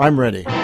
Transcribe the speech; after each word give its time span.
I'm 0.00 0.18
ready. 0.18 0.59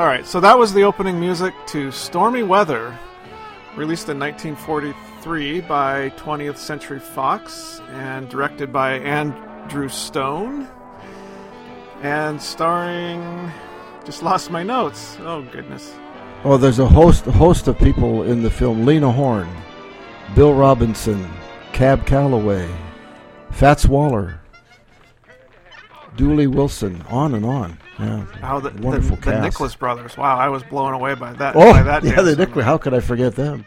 All 0.00 0.06
right, 0.06 0.24
so 0.24 0.40
that 0.40 0.58
was 0.58 0.72
the 0.72 0.84
opening 0.84 1.20
music 1.20 1.52
to 1.66 1.90
Stormy 1.90 2.42
Weather, 2.42 2.98
released 3.76 4.08
in 4.08 4.18
1943 4.18 5.60
by 5.60 6.08
20th 6.16 6.56
Century 6.56 6.98
Fox 6.98 7.82
and 7.90 8.26
directed 8.30 8.72
by 8.72 8.92
Andrew 8.92 9.90
Stone 9.90 10.66
and 12.00 12.40
starring 12.40 13.52
just 14.06 14.22
lost 14.22 14.50
my 14.50 14.62
notes. 14.62 15.18
Oh 15.20 15.42
goodness. 15.42 15.94
Oh, 16.44 16.56
there's 16.56 16.78
a 16.78 16.88
host 16.88 17.26
host 17.26 17.68
of 17.68 17.76
people 17.76 18.22
in 18.22 18.42
the 18.42 18.48
film: 18.48 18.86
Lena 18.86 19.12
Horne, 19.12 19.54
Bill 20.34 20.54
Robinson, 20.54 21.30
Cab 21.74 22.06
Calloway, 22.06 22.70
Fats 23.50 23.84
Waller, 23.84 24.39
Dooley 26.16 26.46
Wilson, 26.46 27.02
on 27.08 27.34
and 27.34 27.44
on. 27.44 27.78
Yeah, 27.98 28.24
Oh, 28.42 28.60
the, 28.60 28.70
wonderful 28.82 29.16
the, 29.16 29.30
the. 29.30 29.40
Nicholas 29.40 29.74
brothers. 29.74 30.16
Wow, 30.16 30.38
I 30.38 30.48
was 30.48 30.62
blown 30.64 30.94
away 30.94 31.14
by 31.14 31.32
that. 31.34 31.54
Oh, 31.56 31.72
by 31.72 31.82
that 31.82 32.04
yeah, 32.04 32.22
the. 32.22 32.36
Nicholas. 32.36 32.64
How 32.64 32.78
could 32.78 32.94
I 32.94 33.00
forget 33.00 33.34
them? 33.36 33.64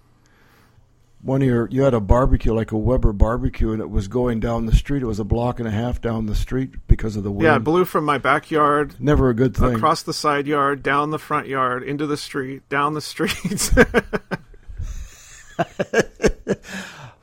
One 1.20 1.42
of 1.42 1.48
your 1.48 1.68
you 1.68 1.82
had 1.82 1.94
a 1.94 2.00
barbecue 2.00 2.54
like 2.54 2.70
a 2.70 2.76
Weber 2.78 3.12
barbecue, 3.12 3.72
and 3.72 3.80
it 3.82 3.90
was 3.90 4.06
going 4.06 4.38
down 4.38 4.66
the 4.66 4.74
street. 4.74 5.02
It 5.02 5.06
was 5.06 5.18
a 5.18 5.24
block 5.24 5.58
and 5.58 5.66
a 5.66 5.72
half 5.72 6.00
down 6.00 6.26
the 6.26 6.36
street 6.36 6.70
because 6.86 7.16
of 7.16 7.24
the 7.24 7.30
wind. 7.32 7.42
Yeah, 7.42 7.56
it 7.56 7.64
blew 7.64 7.84
from 7.84 8.04
my 8.04 8.18
backyard 8.18 8.94
Never 9.00 9.28
a 9.30 9.34
good 9.34 9.56
thing. 9.56 9.74
across 9.74 10.04
the 10.04 10.14
side 10.14 10.46
yard, 10.46 10.80
down 10.84 11.10
the 11.10 11.18
front 11.18 11.48
yard, 11.48 11.82
into 11.82 12.06
the 12.06 12.16
street, 12.16 12.68
down 12.68 12.94
the 12.94 13.00
street. 13.00 13.72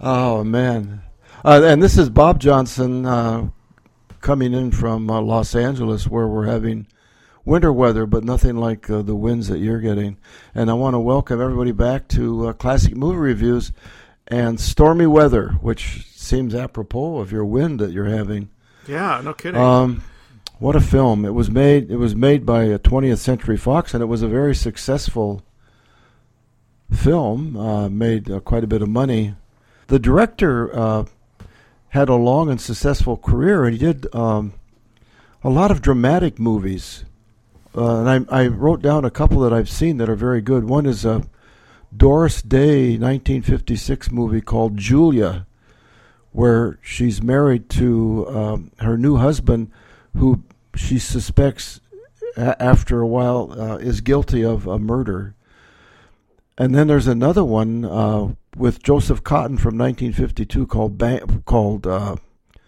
Oh 0.07 0.43
man, 0.43 1.01
uh, 1.43 1.61
and 1.63 1.81
this 1.81 1.97
is 1.97 2.09
Bob 2.09 2.39
Johnson 2.39 3.05
uh, 3.05 3.49
coming 4.21 4.53
in 4.53 4.71
from 4.71 5.09
uh, 5.09 5.19
Los 5.21 5.55
Angeles, 5.55 6.05
where 6.05 6.27
we're 6.27 6.45
having 6.45 6.85
winter 7.45 7.71
weather, 7.71 8.05
but 8.05 8.23
nothing 8.23 8.57
like 8.57 8.89
uh, 8.89 9.03
the 9.03 9.15
winds 9.15 9.47
that 9.47 9.59
you're 9.59 9.79
getting. 9.79 10.17
And 10.53 10.69
I 10.69 10.73
want 10.73 10.95
to 10.95 10.99
welcome 10.99 11.39
everybody 11.39 11.71
back 11.71 12.07
to 12.09 12.47
uh, 12.47 12.53
Classic 12.53 12.95
Movie 12.95 13.19
Reviews 13.19 13.71
and 14.27 14.59
stormy 14.59 15.05
weather, 15.05 15.49
which 15.61 16.07
seems 16.15 16.55
apropos 16.55 17.19
of 17.19 17.31
your 17.31 17.45
wind 17.45 17.79
that 17.79 17.91
you're 17.91 18.05
having. 18.05 18.49
yeah, 18.87 19.21
no 19.23 19.33
kidding. 19.33 19.61
Um, 19.61 20.03
what 20.57 20.75
a 20.75 20.81
film! 20.81 21.25
It 21.25 21.33
was 21.33 21.51
made. 21.51 21.91
It 21.91 21.97
was 21.97 22.15
made 22.15 22.45
by 22.45 22.63
a 22.63 22.79
20th 22.79 23.17
Century 23.17 23.57
Fox, 23.57 23.93
and 23.93 24.01
it 24.01 24.07
was 24.07 24.21
a 24.21 24.27
very 24.27 24.55
successful 24.55 25.43
film. 26.91 27.57
Uh, 27.57 27.89
made 27.89 28.31
uh, 28.31 28.39
quite 28.39 28.63
a 28.63 28.67
bit 28.67 28.81
of 28.81 28.87
money. 28.87 29.35
The 29.87 29.99
director 29.99 30.73
uh, 30.73 31.05
had 31.89 32.07
a 32.07 32.15
long 32.15 32.49
and 32.49 32.59
successful 32.59 33.17
career, 33.17 33.65
and 33.65 33.73
he 33.73 33.79
did 33.79 34.07
um, 34.15 34.53
a 35.43 35.49
lot 35.49 35.71
of 35.71 35.81
dramatic 35.81 36.39
movies. 36.39 37.03
Uh, 37.75 37.99
and 37.99 38.27
I, 38.29 38.43
I 38.43 38.47
wrote 38.47 38.81
down 38.81 39.03
a 39.03 39.11
couple 39.11 39.39
that 39.41 39.53
I've 39.53 39.69
seen 39.69 39.97
that 39.97 40.09
are 40.09 40.15
very 40.15 40.41
good. 40.41 40.63
One 40.63 40.85
is 40.85 41.03
a 41.03 41.23
Doris 41.95 42.41
Day 42.41 42.91
1956 42.97 44.11
movie 44.11 44.41
called 44.41 44.77
Julie, 44.77 45.43
where 46.31 46.79
she's 46.81 47.21
married 47.21 47.69
to 47.71 48.27
um, 48.29 48.71
her 48.79 48.97
new 48.97 49.17
husband, 49.17 49.71
who 50.15 50.43
she 50.75 50.99
suspects 50.99 51.81
a- 52.37 52.61
after 52.61 53.01
a 53.01 53.07
while 53.07 53.53
uh, 53.59 53.77
is 53.77 54.01
guilty 54.01 54.43
of 54.43 54.67
a 54.67 54.79
murder. 54.79 55.35
And 56.57 56.73
then 56.73 56.87
there's 56.87 57.07
another 57.07 57.43
one 57.43 57.83
uh, 57.83 58.33
with 58.55 58.81
Joseph 58.83 59.23
Cotten 59.23 59.59
from 59.59 59.77
1952 59.77 60.67
called 60.67 60.97
Ban- 60.97 61.43
called 61.45 61.85
uh, 61.85 62.15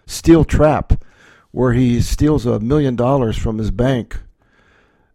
Steel 0.05 0.43
Trap, 0.43 1.01
where 1.51 1.71
he 1.73 2.01
steals 2.01 2.45
a 2.45 2.59
million 2.59 2.95
dollars 2.97 3.37
from 3.37 3.57
his 3.57 3.71
bank, 3.71 4.19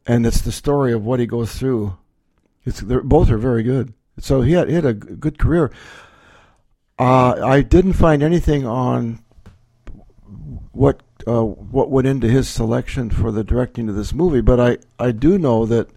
and 0.06 0.26
it's 0.26 0.40
the 0.40 0.52
story 0.52 0.92
of 0.92 1.04
what 1.04 1.20
he 1.20 1.26
goes 1.26 1.54
through. 1.54 1.96
It's 2.64 2.82
both 2.82 3.30
are 3.30 3.38
very 3.38 3.62
good. 3.62 3.92
So 4.18 4.42
he 4.42 4.52
had, 4.52 4.68
he 4.68 4.74
had 4.74 4.84
a 4.84 4.94
good 4.94 5.38
career. 5.38 5.72
Uh, 6.98 7.40
I 7.44 7.62
didn't 7.62 7.94
find 7.94 8.22
anything 8.22 8.66
on 8.66 9.24
what 10.72 11.02
uh, 11.26 11.42
what 11.42 11.90
went 11.90 12.06
into 12.06 12.28
his 12.28 12.48
selection 12.48 13.10
for 13.10 13.30
the 13.30 13.44
directing 13.44 13.88
of 13.88 13.94
this 13.94 14.12
movie, 14.12 14.40
but 14.40 14.60
I, 14.60 14.78
I 14.98 15.12
do 15.12 15.38
know 15.38 15.66
that 15.66 15.88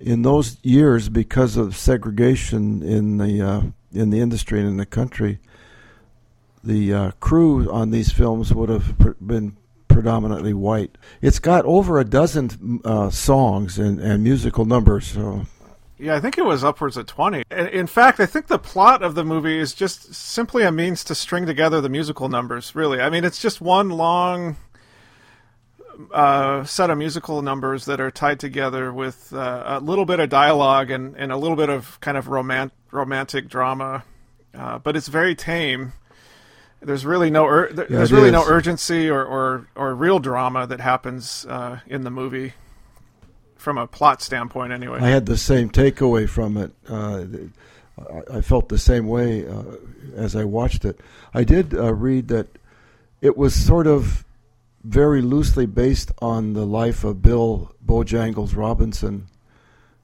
in 0.00 0.22
those 0.22 0.58
years, 0.62 1.08
because 1.08 1.56
of 1.56 1.76
segregation 1.76 2.82
in 2.82 3.18
the 3.18 3.42
uh, 3.42 3.62
in 3.92 4.10
the 4.10 4.20
industry 4.20 4.60
and 4.60 4.68
in 4.68 4.76
the 4.76 4.86
country, 4.86 5.38
the 6.62 6.92
uh, 6.92 7.10
crew 7.20 7.70
on 7.70 7.90
these 7.90 8.12
films 8.12 8.52
would 8.52 8.68
have 8.68 8.94
been 9.24 9.56
predominantly 9.98 10.54
white. 10.54 10.96
It's 11.20 11.40
got 11.40 11.64
over 11.64 11.98
a 11.98 12.04
dozen 12.04 12.80
uh, 12.84 13.10
songs 13.10 13.80
and, 13.80 13.98
and 13.98 14.22
musical 14.22 14.64
numbers. 14.64 15.08
So 15.08 15.44
Yeah, 15.98 16.14
I 16.14 16.20
think 16.20 16.38
it 16.38 16.44
was 16.44 16.62
upwards 16.62 16.96
of 16.96 17.06
20. 17.06 17.42
In- 17.50 17.88
fact, 17.88 18.20
I 18.20 18.26
think 18.26 18.46
the 18.46 18.60
plot 18.60 19.02
of 19.02 19.16
the 19.16 19.24
movie 19.24 19.58
is 19.58 19.74
just 19.74 20.14
simply 20.14 20.62
a 20.62 20.70
means 20.70 21.02
to 21.02 21.16
string 21.16 21.46
together 21.46 21.80
the 21.80 21.88
musical 21.88 22.28
numbers, 22.28 22.76
really. 22.76 23.00
I 23.00 23.10
mean, 23.10 23.24
it's 23.24 23.42
just 23.42 23.60
one 23.60 23.88
long 23.88 24.56
uh, 26.12 26.62
set 26.62 26.90
of 26.90 26.96
musical 26.96 27.42
numbers 27.42 27.86
that 27.86 28.00
are 28.00 28.12
tied 28.12 28.38
together 28.38 28.92
with 28.92 29.32
uh, 29.32 29.64
a 29.66 29.80
little 29.80 30.04
bit 30.04 30.20
of 30.20 30.28
dialogue 30.28 30.92
and, 30.92 31.16
and 31.16 31.32
a 31.32 31.36
little 31.36 31.56
bit 31.56 31.70
of 31.70 31.98
kind 31.98 32.16
of 32.16 32.26
romant- 32.26 32.70
romantic 32.92 33.48
drama. 33.48 34.04
Uh, 34.54 34.78
but 34.78 34.96
it's 34.96 35.08
very 35.08 35.34
tame. 35.34 35.92
There's 36.80 37.04
really 37.04 37.30
no 37.30 37.46
ur- 37.46 37.72
there- 37.72 37.86
there's 37.88 38.12
it 38.12 38.14
really 38.16 38.30
no 38.30 38.44
urgency 38.46 39.08
or, 39.10 39.24
or, 39.24 39.66
or 39.74 39.94
real 39.94 40.18
drama 40.20 40.66
that 40.66 40.80
happens 40.80 41.44
uh, 41.48 41.80
in 41.86 42.04
the 42.04 42.10
movie 42.10 42.52
from 43.56 43.76
a 43.78 43.86
plot 43.86 44.22
standpoint, 44.22 44.72
anyway. 44.72 45.00
I 45.00 45.08
had 45.08 45.26
the 45.26 45.36
same 45.36 45.70
takeaway 45.70 46.28
from 46.28 46.56
it. 46.56 46.72
Uh, 46.88 47.24
I, 48.32 48.38
I 48.38 48.40
felt 48.40 48.68
the 48.68 48.78
same 48.78 49.08
way 49.08 49.46
uh, 49.48 49.62
as 50.14 50.36
I 50.36 50.44
watched 50.44 50.84
it. 50.84 51.00
I 51.34 51.42
did 51.42 51.74
uh, 51.74 51.92
read 51.94 52.28
that 52.28 52.46
it 53.20 53.36
was 53.36 53.54
sort 53.54 53.88
of 53.88 54.24
very 54.84 55.20
loosely 55.20 55.66
based 55.66 56.12
on 56.22 56.52
the 56.52 56.64
life 56.64 57.02
of 57.02 57.20
Bill 57.20 57.74
Bojangles 57.84 58.56
Robinson, 58.56 59.26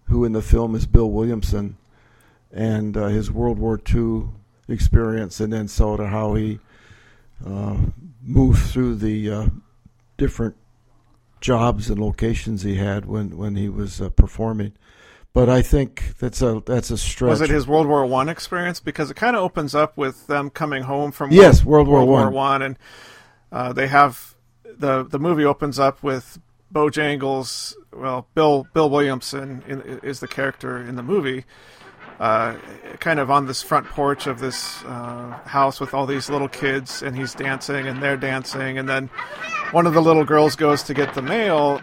who 0.06 0.24
in 0.24 0.32
the 0.32 0.42
film 0.42 0.74
is 0.74 0.86
Bill 0.86 1.10
Williamson, 1.10 1.76
and 2.52 2.96
uh, 2.96 3.06
his 3.06 3.30
World 3.30 3.58
War 3.60 3.80
II 3.94 4.24
experience, 4.66 5.38
and 5.38 5.52
then 5.52 5.68
sort 5.68 6.00
of 6.00 6.08
how 6.08 6.34
he 6.34 6.58
uh, 7.46 7.76
moved 8.22 8.66
through 8.70 8.96
the 8.96 9.30
uh, 9.30 9.46
different 10.16 10.56
jobs 11.40 11.90
and 11.90 11.98
locations 12.00 12.62
he 12.62 12.76
had 12.76 13.04
when 13.04 13.36
when 13.36 13.56
he 13.56 13.68
was 13.68 14.00
uh, 14.00 14.08
performing. 14.08 14.72
but 15.34 15.48
I 15.48 15.60
think 15.60 16.16
that's 16.18 16.40
a 16.40 16.62
that's 16.64 16.90
a 16.90 16.96
stretch. 16.96 17.28
Was 17.28 17.40
it 17.42 17.50
his 17.50 17.66
World 17.66 17.86
War 17.88 18.06
One 18.06 18.28
experience? 18.30 18.80
Because 18.80 19.10
it 19.10 19.14
kind 19.14 19.36
of 19.36 19.42
opens 19.42 19.74
up 19.74 19.96
with 19.96 20.26
them 20.28 20.48
coming 20.48 20.84
home 20.84 21.12
from 21.12 21.32
yes, 21.32 21.64
World, 21.64 21.88
World 21.88 22.08
War 22.08 22.24
One, 22.24 22.32
One, 22.32 22.62
and 22.62 22.78
uh, 23.52 23.72
they 23.72 23.88
have 23.88 24.34
the 24.64 25.02
the 25.04 25.18
movie 25.18 25.44
opens 25.44 25.78
up 25.78 26.02
with 26.02 26.38
Bojangles. 26.72 27.74
Well, 27.92 28.28
Bill 28.34 28.66
Bill 28.72 28.88
Williamson 28.88 29.62
in, 29.66 29.82
is 30.02 30.20
the 30.20 30.28
character 30.28 30.78
in 30.78 30.96
the 30.96 31.02
movie. 31.02 31.44
Uh, 32.20 32.54
kind 33.00 33.18
of 33.18 33.28
on 33.30 33.46
this 33.46 33.60
front 33.60 33.86
porch 33.88 34.26
of 34.28 34.38
this 34.38 34.82
uh, 34.84 35.30
house 35.46 35.80
with 35.80 35.92
all 35.94 36.06
these 36.06 36.30
little 36.30 36.48
kids, 36.48 37.02
and 37.02 37.16
he's 37.16 37.34
dancing, 37.34 37.88
and 37.88 38.00
they're 38.02 38.16
dancing, 38.16 38.78
and 38.78 38.88
then 38.88 39.08
one 39.72 39.84
of 39.86 39.94
the 39.94 40.00
little 40.00 40.24
girls 40.24 40.54
goes 40.54 40.84
to 40.84 40.94
get 40.94 41.12
the 41.14 41.22
mail. 41.22 41.82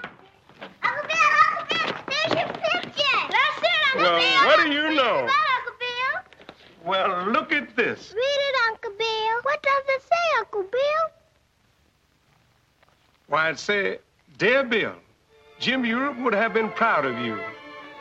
Uncle 0.83 1.07
Bill, 1.07 1.17
Uncle 1.59 1.65
Bill, 1.69 1.93
there's 2.07 2.33
your 2.39 2.47
picture. 2.47 3.03
That's 3.29 3.59
it, 3.61 3.87
Uncle 3.87 4.01
Well, 4.03 4.19
Bill. 4.19 4.45
what 4.47 4.65
do 4.65 4.71
you 4.71 4.95
know? 4.95 5.25
That, 5.27 5.47
Uncle 5.57 5.75
Bill. 5.79 6.85
Well, 6.85 7.31
look 7.31 7.51
at 7.51 7.75
this. 7.75 8.13
Read 8.15 8.21
it, 8.23 8.55
Uncle 8.69 8.91
Bill. 8.97 9.41
What 9.43 9.61
does 9.61 9.83
it 9.89 10.01
say, 10.01 10.39
Uncle 10.39 10.63
Bill? 10.63 11.11
Why, 13.27 13.49
it 13.49 13.59
said, 13.59 13.99
Dear 14.37 14.63
Bill, 14.63 14.93
Jim 15.59 15.85
Europe 15.85 16.17
would 16.19 16.33
have 16.33 16.53
been 16.53 16.69
proud 16.69 17.05
of 17.05 17.19
you. 17.19 17.37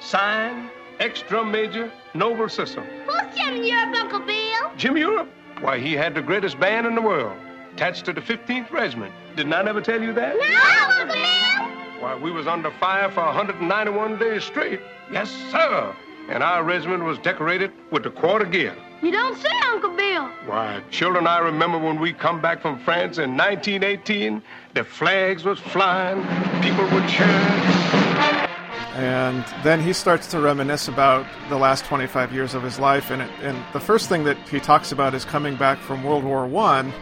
Signed, 0.01 0.71
extra 1.01 1.45
major, 1.45 1.91
Noble 2.15 2.47
Sissle. 2.47 2.85
Who's 3.07 3.37
Jim 3.37 3.57
in 3.57 3.65
Europe, 3.65 3.95
Uncle 3.97 4.21
Bill? 4.21 4.71
Jim 4.77 4.97
Europe? 4.97 5.29
Why, 5.61 5.79
he 5.79 5.95
had 5.95 6.15
the 6.15 6.23
greatest 6.23 6.61
band 6.61 6.87
in 6.87 6.95
the 6.95 7.03
world, 7.03 7.37
attached 7.75 8.05
to 8.05 8.13
the 8.13 8.21
15th 8.21 8.71
Regiment. 8.71 9.13
Didn't 9.35 9.53
I 9.53 9.63
never 9.63 9.81
tell 9.81 10.01
you 10.01 10.13
that? 10.13 10.37
No, 10.37 11.01
Uncle 11.01 11.15
Bill. 11.15 12.03
Why, 12.03 12.17
we 12.17 12.31
was 12.31 12.47
under 12.47 12.71
fire 12.73 13.11
for 13.11 13.25
191 13.25 14.19
days 14.19 14.45
straight. 14.45 14.81
Yes, 15.11 15.31
sir. 15.51 15.95
And 16.29 16.43
our 16.43 16.63
regiment 16.63 17.03
was 17.03 17.19
decorated 17.19 17.73
with 17.91 18.05
the 18.05 18.11
Croix 18.11 18.39
de 18.39 18.47
Guerre. 18.47 18.77
You 19.03 19.11
don't 19.11 19.37
say, 19.39 19.51
Uncle 19.67 19.97
Bill. 19.97 20.29
Why, 20.47 20.83
children, 20.91 21.27
I 21.27 21.39
remember 21.39 21.79
when 21.79 21.99
we 21.99 22.13
come 22.13 22.41
back 22.41 22.63
from 22.63 22.79
France 22.79 23.19
in 23.19 23.37
1918, 23.37 24.43
the 24.75 24.85
flags 24.85 25.45
was 25.45 25.59
flying, 25.59 26.23
people 26.63 26.85
were 26.85 27.07
cheering. 27.09 28.10
And 29.01 29.45
then 29.63 29.81
he 29.81 29.93
starts 29.93 30.27
to 30.29 30.41
reminisce 30.41 30.89
about 30.89 31.27
the 31.49 31.57
last 31.57 31.85
25 31.87 32.33
years 32.33 32.55
of 32.55 32.63
his 32.63 32.79
life 32.79 33.11
and 33.11 33.23
it, 33.23 33.31
and 33.41 33.57
the 33.73 33.81
first 33.81 34.09
thing 34.09 34.25
that 34.25 34.37
he 34.49 34.61
talks 34.61 34.93
about 34.93 35.15
is 35.15 35.25
coming 35.25 35.57
back 35.57 35.79
from 35.79 36.05
World 36.05 36.23
War 36.25 36.47
1 36.47 36.93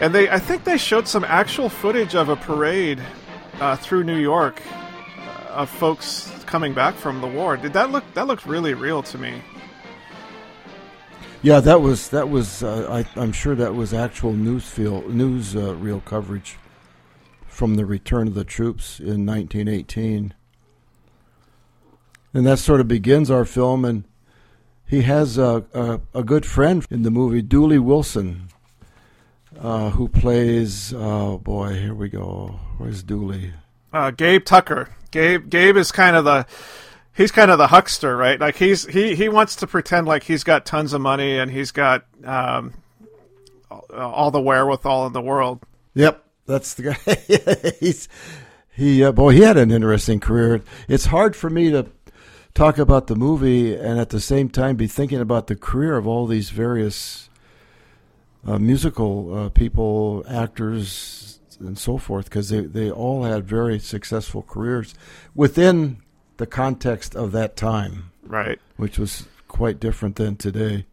and 0.00 0.14
they 0.14 0.30
I 0.30 0.38
think 0.38 0.64
they 0.64 0.78
showed 0.78 1.08
some 1.08 1.24
actual 1.24 1.68
footage 1.68 2.14
of 2.14 2.28
a 2.28 2.36
parade 2.36 3.00
uh, 3.60 3.76
through 3.76 4.04
New 4.04 4.18
York 4.18 4.62
uh, 5.18 5.54
of 5.54 5.70
folks 5.70 6.30
coming 6.46 6.74
back 6.74 6.94
from 6.94 7.20
the 7.20 7.26
war. 7.26 7.56
Did 7.56 7.72
that 7.74 7.90
look 7.90 8.04
that 8.14 8.26
looked 8.26 8.46
really 8.46 8.74
real 8.74 9.02
to 9.04 9.18
me. 9.18 9.42
Yeah, 11.42 11.60
that 11.60 11.80
was 11.80 12.08
that 12.08 12.28
was. 12.30 12.62
Uh, 12.62 13.04
I, 13.16 13.20
I'm 13.20 13.32
sure 13.32 13.54
that 13.54 13.74
was 13.74 13.92
actual 13.92 14.32
news 14.32 14.68
field, 14.68 15.14
news 15.14 15.54
uh, 15.54 15.74
real 15.76 16.00
coverage 16.00 16.56
from 17.46 17.76
the 17.76 17.86
return 17.86 18.28
of 18.28 18.34
the 18.34 18.44
troops 18.44 18.98
in 18.98 19.24
1918, 19.24 20.34
and 22.36 22.46
that 22.46 22.58
sort 22.58 22.80
of 22.80 22.88
begins 22.88 23.30
our 23.30 23.46
film. 23.46 23.84
And 23.84 24.04
he 24.86 25.02
has 25.02 25.38
a 25.38 25.64
a, 25.72 26.00
a 26.14 26.22
good 26.22 26.44
friend 26.44 26.84
in 26.90 27.02
the 27.02 27.10
movie, 27.10 27.40
Dooley 27.42 27.78
Wilson, 27.78 28.48
uh, 29.58 29.90
who 29.90 30.08
plays. 30.08 30.92
Oh 30.94 31.38
boy, 31.38 31.74
here 31.74 31.94
we 31.94 32.08
go. 32.08 32.60
Where's 32.76 33.02
Dooley? 33.02 33.52
uh, 33.92 34.10
Gabe 34.10 34.44
Tucker 34.44 34.90
Gabe 35.10 35.48
Gabe 35.48 35.76
is 35.76 35.90
kind 35.90 36.16
of 36.16 36.24
the 36.24 36.46
he's 37.14 37.32
kind 37.32 37.50
of 37.50 37.56
the 37.56 37.68
huckster, 37.68 38.14
right? 38.16 38.38
Like 38.38 38.56
he's 38.56 38.84
he 38.84 39.14
he 39.14 39.28
wants 39.28 39.56
to 39.56 39.66
pretend 39.66 40.06
like 40.06 40.24
he's 40.24 40.44
got 40.44 40.66
tons 40.66 40.92
of 40.92 41.00
money 41.00 41.38
and 41.38 41.50
he's 41.50 41.70
got 41.72 42.04
um, 42.24 42.74
all, 43.70 44.30
the 44.30 44.40
wherewithal 44.40 45.06
in 45.06 45.14
the 45.14 45.22
world. 45.22 45.60
Yep, 45.94 46.22
that's 46.44 46.74
the 46.74 46.82
guy. 46.82 47.70
He's 47.80 48.08
he 48.70 49.02
uh, 49.02 49.12
boy, 49.12 49.32
he 49.32 49.40
had 49.40 49.56
an 49.56 49.70
interesting 49.70 50.20
career. 50.20 50.60
It's 50.88 51.06
hard 51.06 51.34
for 51.34 51.48
me 51.48 51.70
to 51.70 51.86
talk 52.56 52.78
about 52.78 53.06
the 53.06 53.14
movie 53.14 53.74
and 53.74 54.00
at 54.00 54.08
the 54.08 54.20
same 54.20 54.48
time 54.48 54.76
be 54.76 54.86
thinking 54.86 55.20
about 55.20 55.46
the 55.46 55.54
career 55.54 55.96
of 55.96 56.06
all 56.06 56.26
these 56.26 56.50
various 56.50 57.28
uh, 58.46 58.58
musical 58.58 59.36
uh, 59.36 59.48
people, 59.50 60.24
actors, 60.28 61.38
and 61.60 61.78
so 61.78 61.98
forth, 61.98 62.26
because 62.26 62.48
they 62.48 62.60
they 62.60 62.90
all 62.90 63.24
had 63.24 63.44
very 63.44 63.78
successful 63.78 64.42
careers 64.42 64.94
within 65.34 65.98
the 66.38 66.46
context 66.46 67.14
of 67.14 67.32
that 67.32 67.56
time 67.56 68.10
Right. 68.22 68.58
which 68.76 68.98
was 68.98 69.26
quite 69.48 69.80
different 69.80 70.16
than 70.16 70.36
today. 70.36 70.86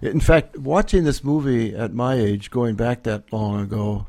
In 0.00 0.20
fact, 0.20 0.56
watching 0.58 1.04
this 1.04 1.22
movie 1.24 1.74
at 1.74 1.92
my 1.92 2.14
age, 2.14 2.50
going 2.50 2.76
back 2.76 3.02
that 3.02 3.32
long 3.32 3.60
ago, 3.60 4.06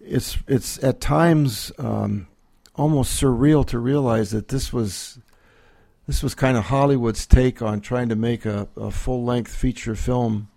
it's 0.00 0.38
it's 0.46 0.82
at 0.84 1.00
times 1.00 1.72
um, 1.78 2.26
almost 2.74 3.20
surreal 3.20 3.66
to 3.66 3.78
realize 3.78 4.30
that 4.32 4.48
this 4.48 4.72
was 4.72 5.18
this 6.06 6.22
was 6.22 6.34
kind 6.34 6.56
of 6.56 6.64
Hollywood's 6.64 7.26
take 7.26 7.62
on 7.62 7.80
trying 7.80 8.08
to 8.10 8.16
make 8.16 8.44
a, 8.44 8.68
a 8.76 8.90
full 8.90 9.24
length 9.24 9.54
feature 9.54 9.94
film 9.94 10.48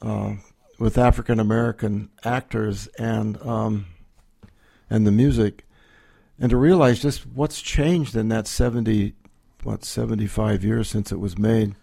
uh, 0.00 0.34
with 0.78 0.96
African 0.98 1.40
American 1.40 2.10
actors 2.24 2.86
and 2.98 3.40
um, 3.42 3.86
and 4.88 5.06
the 5.06 5.12
music, 5.12 5.64
and 6.38 6.50
to 6.50 6.56
realize 6.56 7.00
just 7.00 7.26
what's 7.26 7.60
changed 7.60 8.14
in 8.16 8.28
that 8.28 8.46
seventy 8.46 9.14
what 9.62 9.84
75 9.84 10.64
years 10.64 10.88
since 10.88 11.12
it 11.12 11.20
was 11.20 11.38
made. 11.38 11.74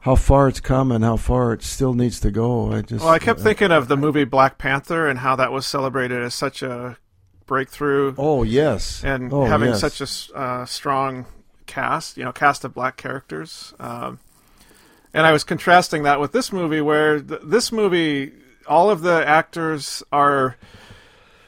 How 0.00 0.16
far 0.16 0.48
it's 0.48 0.60
come 0.60 0.90
and 0.90 1.04
how 1.04 1.16
far 1.16 1.52
it 1.52 1.62
still 1.62 1.94
needs 1.94 2.18
to 2.20 2.30
go 2.30 2.72
i 2.72 2.82
just 2.82 3.04
Well, 3.04 3.14
I 3.14 3.18
kept 3.18 3.40
uh, 3.40 3.44
thinking 3.44 3.70
of 3.70 3.88
the 3.88 3.96
movie 3.96 4.24
Black 4.24 4.58
Panther 4.58 5.08
and 5.08 5.20
how 5.20 5.36
that 5.36 5.52
was 5.52 5.66
celebrated 5.66 6.22
as 6.22 6.34
such 6.34 6.62
a 6.62 6.98
breakthrough. 7.46 8.14
Oh 8.18 8.42
yes. 8.42 9.04
And 9.04 9.32
oh, 9.32 9.44
having 9.44 9.70
yes. 9.70 9.80
such 9.80 10.00
a 10.00 10.36
uh, 10.36 10.66
strong 10.66 11.26
cast, 11.72 12.16
you 12.18 12.24
know, 12.24 12.32
cast 12.32 12.64
of 12.64 12.74
black 12.74 12.96
characters. 12.96 13.72
Um, 13.78 14.18
and 15.14 15.26
I 15.26 15.32
was 15.32 15.42
contrasting 15.42 16.02
that 16.02 16.20
with 16.20 16.32
this 16.32 16.52
movie, 16.52 16.80
where 16.80 17.20
th- 17.20 17.40
this 17.44 17.72
movie, 17.72 18.32
all 18.66 18.90
of 18.90 19.00
the 19.00 19.26
actors 19.26 20.02
are 20.12 20.56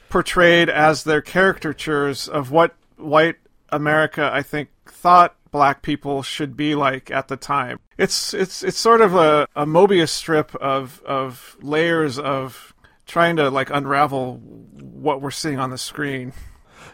portrayed 0.09 0.69
as 0.69 1.03
their 1.03 1.21
caricatures 1.21 2.27
of 2.27 2.49
what 2.49 2.75
white 2.97 3.35
America, 3.69 4.29
I 4.33 4.41
think, 4.41 4.69
thought 4.85 5.35
black 5.51 5.81
people 5.81 6.23
should 6.23 6.57
be 6.57 6.73
like 6.73 7.11
at 7.11 7.27
the 7.27 7.37
time. 7.37 7.79
It's 7.97 8.33
it's 8.33 8.63
it's 8.63 8.77
sort 8.77 9.01
of 9.01 9.15
a, 9.15 9.47
a 9.55 9.65
Mobius 9.65 10.09
strip 10.09 10.55
of 10.55 11.01
of 11.05 11.55
layers 11.61 12.17
of 12.17 12.73
trying 13.05 13.35
to 13.37 13.49
like 13.49 13.69
unravel 13.69 14.37
what 14.37 15.21
we're 15.21 15.31
seeing 15.31 15.59
on 15.59 15.69
the 15.69 15.77
screen. 15.77 16.33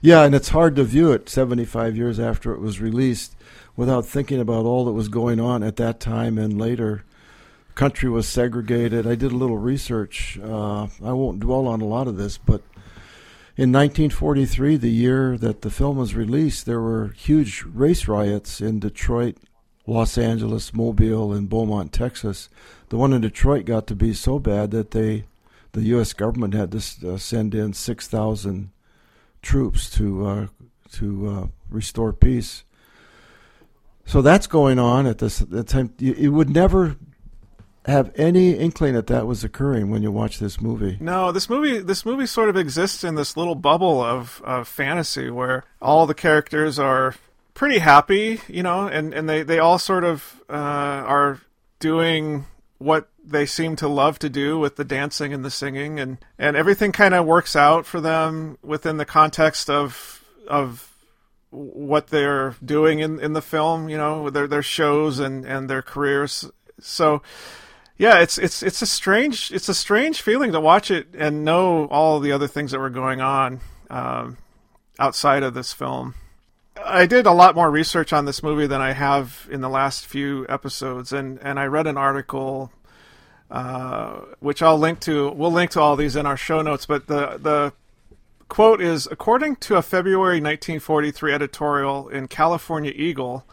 Yeah 0.01 0.23
and 0.23 0.35
it's 0.35 0.49
hard 0.49 0.75
to 0.75 0.83
view 0.83 1.11
it 1.11 1.29
75 1.29 1.97
years 1.97 2.19
after 2.19 2.53
it 2.53 2.59
was 2.59 2.79
released 2.79 3.35
without 3.75 4.05
thinking 4.05 4.39
about 4.39 4.65
all 4.65 4.85
that 4.85 4.91
was 4.93 5.07
going 5.07 5.39
on 5.39 5.63
at 5.63 5.75
that 5.77 5.99
time 5.99 6.37
and 6.37 6.59
later 6.59 7.03
country 7.75 8.09
was 8.09 8.27
segregated 8.27 9.07
i 9.07 9.15
did 9.15 9.31
a 9.31 9.37
little 9.37 9.57
research 9.57 10.39
uh, 10.43 10.87
i 11.03 11.11
won't 11.11 11.39
dwell 11.39 11.67
on 11.67 11.81
a 11.81 11.85
lot 11.85 12.07
of 12.07 12.17
this 12.17 12.37
but 12.37 12.61
in 13.57 13.71
1943 13.71 14.77
the 14.77 14.89
year 14.89 15.37
that 15.37 15.61
the 15.61 15.71
film 15.71 15.97
was 15.97 16.15
released 16.15 16.65
there 16.65 16.81
were 16.81 17.09
huge 17.17 17.63
race 17.63 18.07
riots 18.07 18.61
in 18.61 18.79
detroit 18.79 19.37
Los 19.87 20.17
Angeles, 20.17 20.73
Mobile, 20.73 21.33
and 21.33 21.49
Beaumont, 21.49 21.91
Texas. 21.91 22.49
The 22.89 22.97
one 22.97 23.13
in 23.13 23.21
Detroit 23.21 23.65
got 23.65 23.87
to 23.87 23.95
be 23.95 24.13
so 24.13 24.37
bad 24.37 24.71
that 24.71 24.91
they, 24.91 25.25
the 25.71 25.81
U.S. 25.83 26.13
government 26.13 26.53
had 26.53 26.71
to 26.71 27.13
uh, 27.13 27.17
send 27.17 27.55
in 27.55 27.73
six 27.73 28.07
thousand 28.07 28.69
troops 29.41 29.89
to 29.91 30.25
uh, 30.25 30.47
to 30.93 31.27
uh, 31.27 31.47
restore 31.69 32.13
peace. 32.13 32.63
So 34.05 34.21
that's 34.21 34.47
going 34.47 34.79
on 34.79 35.07
at 35.07 35.19
this 35.19 35.41
at 35.41 35.67
time. 35.67 35.93
You, 35.97 36.13
you 36.13 36.31
would 36.31 36.49
never 36.49 36.95
have 37.85 38.11
any 38.15 38.51
inkling 38.51 38.93
that 38.93 39.07
that 39.07 39.25
was 39.25 39.43
occurring 39.43 39.89
when 39.89 40.03
you 40.03 40.11
watch 40.11 40.39
this 40.39 40.61
movie. 40.61 40.97
No, 40.99 41.31
this 41.31 41.49
movie 41.49 41.79
this 41.79 42.05
movie 42.05 42.25
sort 42.25 42.49
of 42.49 42.55
exists 42.55 43.03
in 43.03 43.15
this 43.15 43.35
little 43.35 43.55
bubble 43.55 44.01
of, 44.01 44.41
of 44.45 44.67
fantasy 44.67 45.29
where 45.29 45.63
all 45.81 46.05
the 46.05 46.13
characters 46.13 46.77
are 46.77 47.15
pretty 47.53 47.79
happy, 47.79 48.39
you 48.47 48.63
know, 48.63 48.87
and, 48.87 49.13
and 49.13 49.27
they, 49.27 49.43
they 49.43 49.59
all 49.59 49.79
sort 49.79 50.03
of 50.03 50.41
uh, 50.49 50.53
are 50.53 51.39
doing 51.79 52.45
what 52.77 53.09
they 53.23 53.45
seem 53.45 53.75
to 53.77 53.87
love 53.87 54.19
to 54.19 54.29
do 54.29 54.57
with 54.57 54.75
the 54.75 54.83
dancing 54.83 55.33
and 55.33 55.45
the 55.45 55.51
singing 55.51 55.99
and, 55.99 56.17
and 56.39 56.55
everything 56.55 56.91
kind 56.91 57.13
of 57.13 57.25
works 57.25 57.55
out 57.55 57.85
for 57.85 58.01
them 58.01 58.57
within 58.63 58.97
the 58.97 59.05
context 59.05 59.69
of 59.69 60.23
of 60.47 60.87
what 61.51 62.07
they're 62.07 62.55
doing 62.63 62.99
in, 62.99 63.19
in 63.19 63.33
the 63.33 63.41
film, 63.41 63.89
you 63.89 63.97
know, 63.97 64.29
their 64.29 64.47
their 64.47 64.63
shows 64.63 65.19
and, 65.19 65.45
and 65.45 65.69
their 65.69 65.81
careers. 65.81 66.49
So 66.79 67.21
yeah, 67.97 68.19
it's 68.19 68.37
it's 68.37 68.63
it's 68.63 68.81
a 68.81 68.87
strange 68.87 69.51
it's 69.51 69.69
a 69.69 69.75
strange 69.75 70.21
feeling 70.21 70.53
to 70.53 70.59
watch 70.59 70.89
it 70.89 71.07
and 71.15 71.45
know 71.45 71.85
all 71.85 72.19
the 72.19 72.31
other 72.31 72.47
things 72.47 72.71
that 72.71 72.79
were 72.79 72.89
going 72.89 73.21
on 73.21 73.59
um, 73.89 74.37
outside 74.97 75.43
of 75.43 75.53
this 75.53 75.73
film. 75.73 76.15
I 76.83 77.05
did 77.05 77.25
a 77.25 77.31
lot 77.31 77.53
more 77.53 77.69
research 77.69 78.11
on 78.11 78.25
this 78.25 78.41
movie 78.41 78.65
than 78.65 78.81
I 78.81 78.93
have 78.93 79.47
in 79.51 79.61
the 79.61 79.69
last 79.69 80.07
few 80.07 80.45
episodes, 80.49 81.13
and, 81.13 81.37
and 81.43 81.59
I 81.59 81.65
read 81.65 81.85
an 81.85 81.97
article, 81.97 82.71
uh, 83.51 84.21
which 84.39 84.61
I'll 84.61 84.77
link 84.77 85.01
to. 85.01 85.29
We'll 85.31 85.51
link 85.51 85.71
to 85.71 85.81
all 85.81 85.95
these 85.95 86.15
in 86.15 86.25
our 86.25 86.37
show 86.37 86.61
notes. 86.61 86.85
But 86.85 87.07
the 87.07 87.37
the 87.37 87.73
quote 88.47 88.81
is: 88.81 89.07
according 89.11 89.57
to 89.57 89.75
a 89.75 89.81
February 89.81 90.37
1943 90.37 91.33
editorial 91.33 92.09
in 92.09 92.27
California 92.27 92.93
Eagle. 92.95 93.45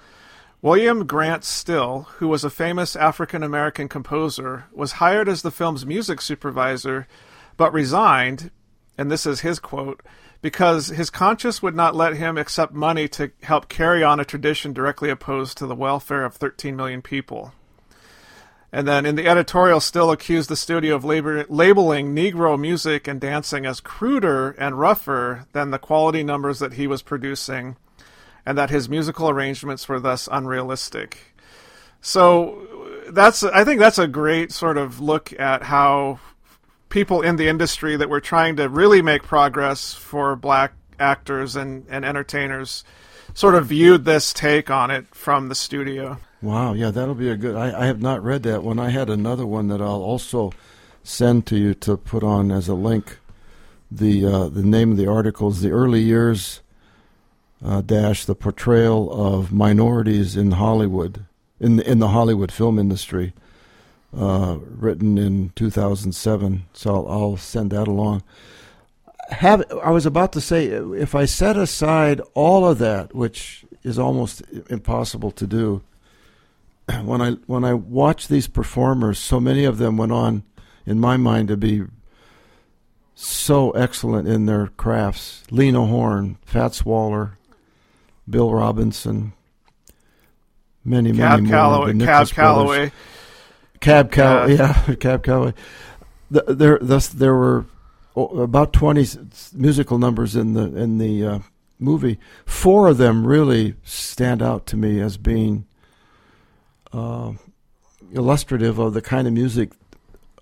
William 0.60 1.06
Grant 1.06 1.44
Still, 1.44 2.08
who 2.16 2.26
was 2.26 2.42
a 2.42 2.50
famous 2.50 2.96
African 2.96 3.44
American 3.44 3.88
composer, 3.88 4.64
was 4.72 4.92
hired 4.92 5.28
as 5.28 5.42
the 5.42 5.52
film's 5.52 5.86
music 5.86 6.20
supervisor, 6.20 7.06
but 7.56 7.72
resigned, 7.72 8.50
and 8.96 9.08
this 9.08 9.24
is 9.24 9.42
his 9.42 9.60
quote, 9.60 10.02
because 10.42 10.88
his 10.88 11.10
conscience 11.10 11.62
would 11.62 11.76
not 11.76 11.94
let 11.94 12.16
him 12.16 12.36
accept 12.36 12.72
money 12.72 13.06
to 13.06 13.30
help 13.44 13.68
carry 13.68 14.02
on 14.02 14.18
a 14.18 14.24
tradition 14.24 14.72
directly 14.72 15.10
opposed 15.10 15.56
to 15.58 15.66
the 15.66 15.76
welfare 15.76 16.24
of 16.24 16.34
13 16.34 16.74
million 16.74 17.02
people. 17.02 17.52
And 18.72 18.86
then 18.86 19.06
in 19.06 19.16
the 19.16 19.26
editorial, 19.26 19.80
Still 19.80 20.10
accused 20.10 20.50
the 20.50 20.56
studio 20.56 20.94
of 20.94 21.04
labor- 21.04 21.46
labeling 21.48 22.14
Negro 22.14 22.58
music 22.58 23.08
and 23.08 23.20
dancing 23.20 23.64
as 23.64 23.80
cruder 23.80 24.50
and 24.58 24.78
rougher 24.78 25.46
than 25.52 25.70
the 25.70 25.78
quality 25.78 26.22
numbers 26.22 26.58
that 26.58 26.74
he 26.74 26.86
was 26.86 27.02
producing 27.02 27.76
and 28.44 28.56
that 28.56 28.70
his 28.70 28.88
musical 28.88 29.28
arrangements 29.28 29.88
were 29.88 30.00
thus 30.00 30.28
unrealistic. 30.30 31.34
So 32.00 32.66
that's 33.10 33.42
I 33.42 33.64
think 33.64 33.80
that's 33.80 33.98
a 33.98 34.06
great 34.06 34.52
sort 34.52 34.78
of 34.78 35.00
look 35.00 35.38
at 35.38 35.64
how 35.64 36.20
people 36.88 37.22
in 37.22 37.36
the 37.36 37.48
industry 37.48 37.96
that 37.96 38.08
were 38.08 38.20
trying 38.20 38.56
to 38.56 38.68
really 38.68 39.02
make 39.02 39.22
progress 39.22 39.94
for 39.94 40.36
black 40.36 40.72
actors 40.98 41.56
and, 41.56 41.86
and 41.88 42.04
entertainers 42.04 42.84
sort 43.34 43.54
of 43.54 43.66
viewed 43.66 44.04
this 44.04 44.32
take 44.32 44.70
on 44.70 44.90
it 44.90 45.06
from 45.14 45.48
the 45.48 45.54
studio. 45.54 46.18
Wow, 46.40 46.72
yeah, 46.72 46.90
that'll 46.90 47.14
be 47.14 47.30
a 47.30 47.36
good. 47.36 47.56
I, 47.56 47.82
I 47.82 47.86
have 47.86 48.00
not 48.00 48.22
read 48.22 48.44
that 48.44 48.62
one. 48.62 48.78
I 48.78 48.90
had 48.90 49.10
another 49.10 49.44
one 49.44 49.68
that 49.68 49.80
I'll 49.80 50.02
also 50.02 50.52
send 51.02 51.46
to 51.46 51.56
you 51.56 51.74
to 51.74 51.96
put 51.96 52.22
on 52.22 52.52
as 52.52 52.68
a 52.68 52.74
link. 52.74 53.18
The 53.90 54.24
uh, 54.24 54.48
the 54.48 54.62
name 54.62 54.92
of 54.92 54.96
the 54.98 55.08
article 55.08 55.48
is 55.48 55.62
the 55.62 55.70
early 55.70 56.00
years 56.00 56.60
uh, 57.64 57.80
dash 57.80 58.24
the 58.24 58.34
portrayal 58.34 59.10
of 59.10 59.50
minorities 59.50 60.36
in 60.36 60.52
Hollywood 60.52 61.24
in 61.58 61.80
in 61.80 61.98
the 61.98 62.08
Hollywood 62.08 62.52
film 62.52 62.78
industry, 62.78 63.32
uh, 64.16 64.58
written 64.60 65.18
in 65.18 65.50
2007. 65.56 66.66
So 66.72 66.94
I'll, 66.94 67.08
I'll 67.08 67.36
send 67.36 67.70
that 67.72 67.88
along. 67.88 68.22
Have 69.30 69.64
I 69.82 69.90
was 69.90 70.06
about 70.06 70.32
to 70.34 70.40
say 70.40 70.66
if 70.66 71.16
I 71.16 71.24
set 71.24 71.56
aside 71.56 72.20
all 72.34 72.64
of 72.66 72.78
that, 72.78 73.14
which 73.14 73.64
is 73.82 73.98
almost 73.98 74.42
impossible 74.70 75.30
to 75.32 75.46
do, 75.46 75.82
when 77.04 77.20
I 77.20 77.32
when 77.46 77.64
I 77.64 77.74
watch 77.74 78.28
these 78.28 78.48
performers, 78.48 79.18
so 79.18 79.40
many 79.40 79.64
of 79.64 79.78
them 79.78 79.96
went 79.96 80.12
on, 80.12 80.42
in 80.86 80.98
my 81.00 81.16
mind, 81.16 81.48
to 81.48 81.56
be 81.56 81.82
so 83.14 83.70
excellent 83.72 84.28
in 84.28 84.46
their 84.46 84.68
crafts. 84.68 85.42
Lena 85.50 85.84
Horne, 85.86 86.38
Fats 86.44 86.84
Waller, 86.84 87.36
Bill 88.28 88.52
Robinson, 88.52 89.32
many, 90.84 91.12
Cab 91.12 91.40
many 91.40 91.50
Calloway, 91.50 91.92
more. 91.92 92.06
Cab 92.06 92.16
brothers. 92.16 92.32
Calloway. 92.32 92.92
Cab 93.80 94.10
Calloway, 94.12 94.56
Yeah. 94.56 94.84
yeah, 94.88 94.94
Cab 95.00 95.22
Calloway. 95.22 95.54
The, 96.30 96.42
there, 96.48 96.78
thus, 96.80 97.08
there 97.08 97.34
were 97.34 97.66
about 98.16 98.72
twenty 98.72 99.06
musical 99.54 99.98
numbers 99.98 100.34
in 100.36 100.54
the 100.54 100.74
in 100.76 100.98
the 100.98 101.24
uh, 101.26 101.38
movie. 101.78 102.18
Four 102.44 102.88
of 102.88 102.98
them 102.98 103.26
really 103.26 103.74
stand 103.84 104.42
out 104.42 104.66
to 104.66 104.76
me 104.76 105.00
as 105.00 105.16
being 105.16 105.64
uh, 106.92 107.32
illustrative 108.12 108.78
of 108.78 108.94
the 108.94 109.02
kind 109.02 109.26
of 109.26 109.32
music 109.32 109.70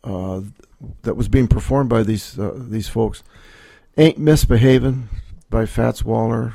uh, 0.05 0.41
that 1.03 1.17
was 1.17 1.29
being 1.29 1.49
performed 1.49 1.89
by 1.91 2.03
these 2.03 2.39
uh, 2.39 2.53
these 2.57 2.89
folks. 2.89 3.23
"Ain't 3.97 4.19
Misbehavin'" 4.19 5.05
by 5.51 5.67
Fats 5.67 6.05
Waller. 6.05 6.55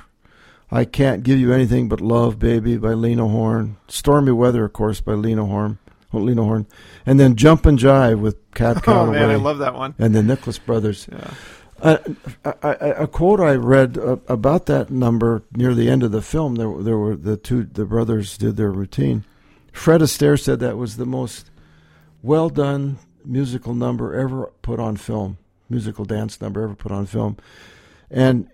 "I 0.72 0.86
Can't 0.86 1.24
Give 1.24 1.40
You 1.40 1.52
Anything 1.54 1.90
But 1.90 2.02
Love, 2.02 2.40
Baby" 2.40 2.78
by 2.78 2.94
Lena 2.94 3.28
Horne. 3.28 3.78
"Stormy 3.88 4.32
Weather," 4.32 4.66
of 4.66 4.74
course, 4.74 5.02
by 5.02 5.14
Lena 5.14 5.46
Horne. 5.46 5.78
oh, 6.14 6.20
Lena 6.20 6.44
Horne, 6.44 6.68
and 7.06 7.20
then 7.20 7.36
"Jump 7.36 7.66
and 7.66 7.78
Jive" 7.80 8.20
with 8.20 8.38
Cab 8.54 8.78
Oh 8.80 8.82
Calloway 8.82 9.20
man, 9.20 9.30
I 9.32 9.36
love 9.36 9.58
that 9.60 9.76
one. 9.76 9.96
and 10.00 10.14
the 10.16 10.24
Nicholas 10.24 10.58
Brothers. 10.60 11.08
Yeah. 11.12 11.34
Uh, 11.82 11.98
a, 12.46 12.54
a, 12.62 12.92
a 13.04 13.08
quote 13.08 13.40
I 13.40 13.56
read 13.56 13.98
uh, 13.98 14.18
about 14.28 14.68
that 14.68 14.92
number 14.92 15.42
near 15.56 15.74
the 15.74 15.90
end 15.90 16.04
of 16.04 16.12
the 16.12 16.22
film. 16.22 16.54
There, 16.56 16.72
there 16.80 16.98
were 16.98 17.16
the 17.16 17.38
two 17.38 17.64
the 17.64 17.86
brothers 17.86 18.38
did 18.38 18.56
their 18.56 18.72
routine. 18.72 19.24
Fred 19.72 20.02
Astaire 20.02 20.40
said 20.40 20.60
that 20.60 20.78
was 20.78 20.98
the 20.98 21.06
most 21.06 21.50
well 22.22 22.50
done 22.50 23.00
musical 23.24 23.74
number 23.74 24.14
ever 24.14 24.52
put 24.62 24.80
on 24.80 24.98
film, 24.98 25.38
musical 25.70 26.06
dance 26.06 26.42
number 26.42 26.64
ever 26.64 26.76
put 26.76 26.92
on 26.92 27.06
film, 27.06 27.38
and 28.10 28.50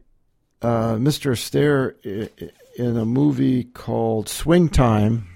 uh, 0.61 0.95
Mr. 0.95 1.31
Astaire 1.31 2.29
in 2.77 2.97
a 2.97 3.05
movie 3.05 3.63
called 3.63 4.29
Swing 4.29 4.69
Time, 4.69 5.27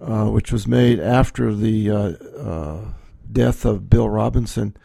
uh, 0.00 0.26
which 0.26 0.52
was 0.52 0.66
made 0.66 1.00
after 1.00 1.54
the 1.54 1.90
uh, 1.90 1.96
uh, 2.38 2.84
death 3.30 3.64
of 3.64 3.88
Bill 3.88 4.08
Robinson 4.08 4.76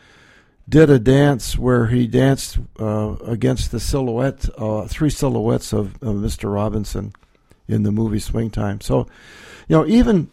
did 0.70 0.90
a 0.90 1.00
dance 1.00 1.58
where 1.58 1.88
he 1.88 2.08
danced 2.08 2.60
uh, 2.80 3.16
against 3.26 3.72
the 3.72 3.80
silhouette, 3.80 4.50
uh, 4.58 4.86
three 4.88 5.10
silhouettes 5.10 5.72
of, 5.72 5.96
of 5.96 6.16
Mr. 6.16 6.54
Robinson 6.54 7.14
in 7.68 7.84
the 7.84 7.92
movie 7.92 8.20
Swing 8.20 8.50
Time. 8.50 8.82
So, 8.82 9.08
you 9.68 9.76
know, 9.76 9.86
even 9.86 10.30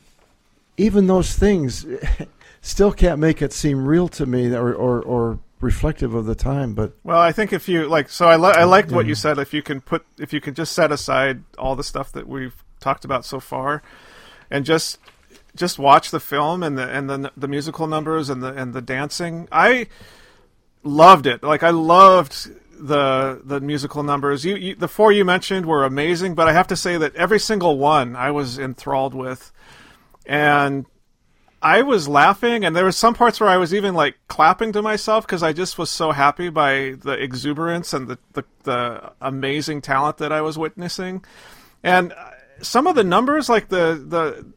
even 0.76 1.07
those 1.07 1.35
things 1.35 1.87
still 2.61 2.93
can't 2.93 3.19
make 3.19 3.43
it 3.43 3.53
seem 3.53 3.87
real 3.87 4.09
to 4.09 4.26
me 4.26 4.53
or, 4.55 4.75
or, 4.75 5.00
or 5.03 5.38
reflective 5.61 6.14
of 6.14 6.26
the 6.26 6.35
time. 6.35 6.75
But 6.75 6.93
Well, 7.05 7.21
I 7.21 7.33
think 7.33 7.53
if 7.53 7.69
you 7.69 7.87
like, 7.87 8.09
so 8.09 8.26
I, 8.26 8.37
li- 8.37 8.55
I 8.57 8.64
liked 8.64 8.93
what 8.93 9.07
you 9.07 9.14
said. 9.14 9.38
If 9.38 9.55
you 9.55 9.62
can 9.62 9.81
put, 9.81 10.05
if 10.19 10.33
you 10.33 10.41
can 10.41 10.55
just 10.55 10.73
set 10.73 10.93
aside 10.93 11.43
all 11.59 11.76
the 11.76 11.85
stuff 11.85 12.12
that 12.12 12.26
we've 12.26 12.62
talked 12.81 13.05
about 13.05 13.25
so 13.25 13.41
far, 13.41 13.83
and 14.50 14.64
just 14.64 14.99
just 15.57 15.79
watch 15.79 16.11
the 16.11 16.21
film 16.21 16.62
and 16.62 16.76
the 16.76 16.88
and 16.88 17.09
the 17.09 17.33
the 17.37 17.49
musical 17.49 17.87
numbers 17.87 18.29
and 18.29 18.43
the 18.43 18.53
and 18.53 18.75
the 18.75 18.83
dancing, 18.83 19.49
I 19.50 19.87
loved 20.83 21.26
it. 21.26 21.43
Like 21.43 21.62
I 21.62 21.71
loved 21.71 22.50
the 22.78 23.40
the 23.45 23.61
musical 23.61 24.02
numbers. 24.02 24.45
You, 24.45 24.57
you 24.57 24.75
the 24.75 24.88
four 24.88 25.12
you 25.12 25.25
mentioned 25.25 25.66
were 25.66 25.85
amazing, 25.85 26.35
but 26.35 26.49
I 26.49 26.52
have 26.52 26.66
to 26.69 26.76
say 26.76 26.97
that 26.99 27.14
every 27.16 27.40
single 27.40 27.78
one 27.78 28.16
I 28.16 28.31
was 28.31 28.59
enthralled 28.59 29.14
with, 29.14 29.52
and 30.26 30.87
I 31.62 31.81
was 31.83 32.09
laughing, 32.09 32.64
and 32.64 32.76
there 32.76 32.85
were 32.85 32.93
some 32.93 33.14
parts 33.14 33.40
where 33.40 33.49
I 33.49 33.57
was 33.57 33.73
even 33.73 33.95
like 33.95 34.16
clapping 34.28 34.73
to 34.73 34.83
myself 34.83 35.26
because 35.26 35.43
I 35.43 35.52
just 35.52 35.78
was 35.78 35.90
so 35.90 36.12
happy 36.12 36.50
by 36.50 36.95
the 37.00 37.12
exuberance 37.12 37.93
and 37.95 38.09
the, 38.09 38.19
the 38.35 38.45
the 38.64 39.12
amazing 39.21 39.81
talent 39.81 40.19
that 40.19 40.33
I 40.33 40.43
was 40.43 40.59
witnessing, 40.59 41.25
and 41.83 42.12
some 42.61 42.87
of 42.87 42.95
the 42.95 43.04
numbers, 43.04 43.49
like 43.49 43.69
the 43.69 44.04
the 44.07 44.52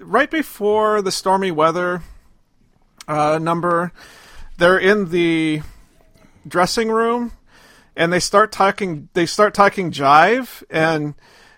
right 0.00 0.30
before 0.30 1.02
the 1.02 1.10
stormy 1.10 1.50
weather 1.50 2.02
uh, 3.08 3.38
number, 3.40 3.92
they're 4.58 4.78
in 4.78 5.10
the 5.10 5.62
dressing 6.46 6.90
room, 6.90 7.32
and 7.96 8.12
they 8.12 8.20
start 8.20 8.52
talking. 8.52 9.08
They 9.14 9.26
start 9.26 9.54
talking 9.54 9.90
jive, 9.90 10.62
and 10.70 11.14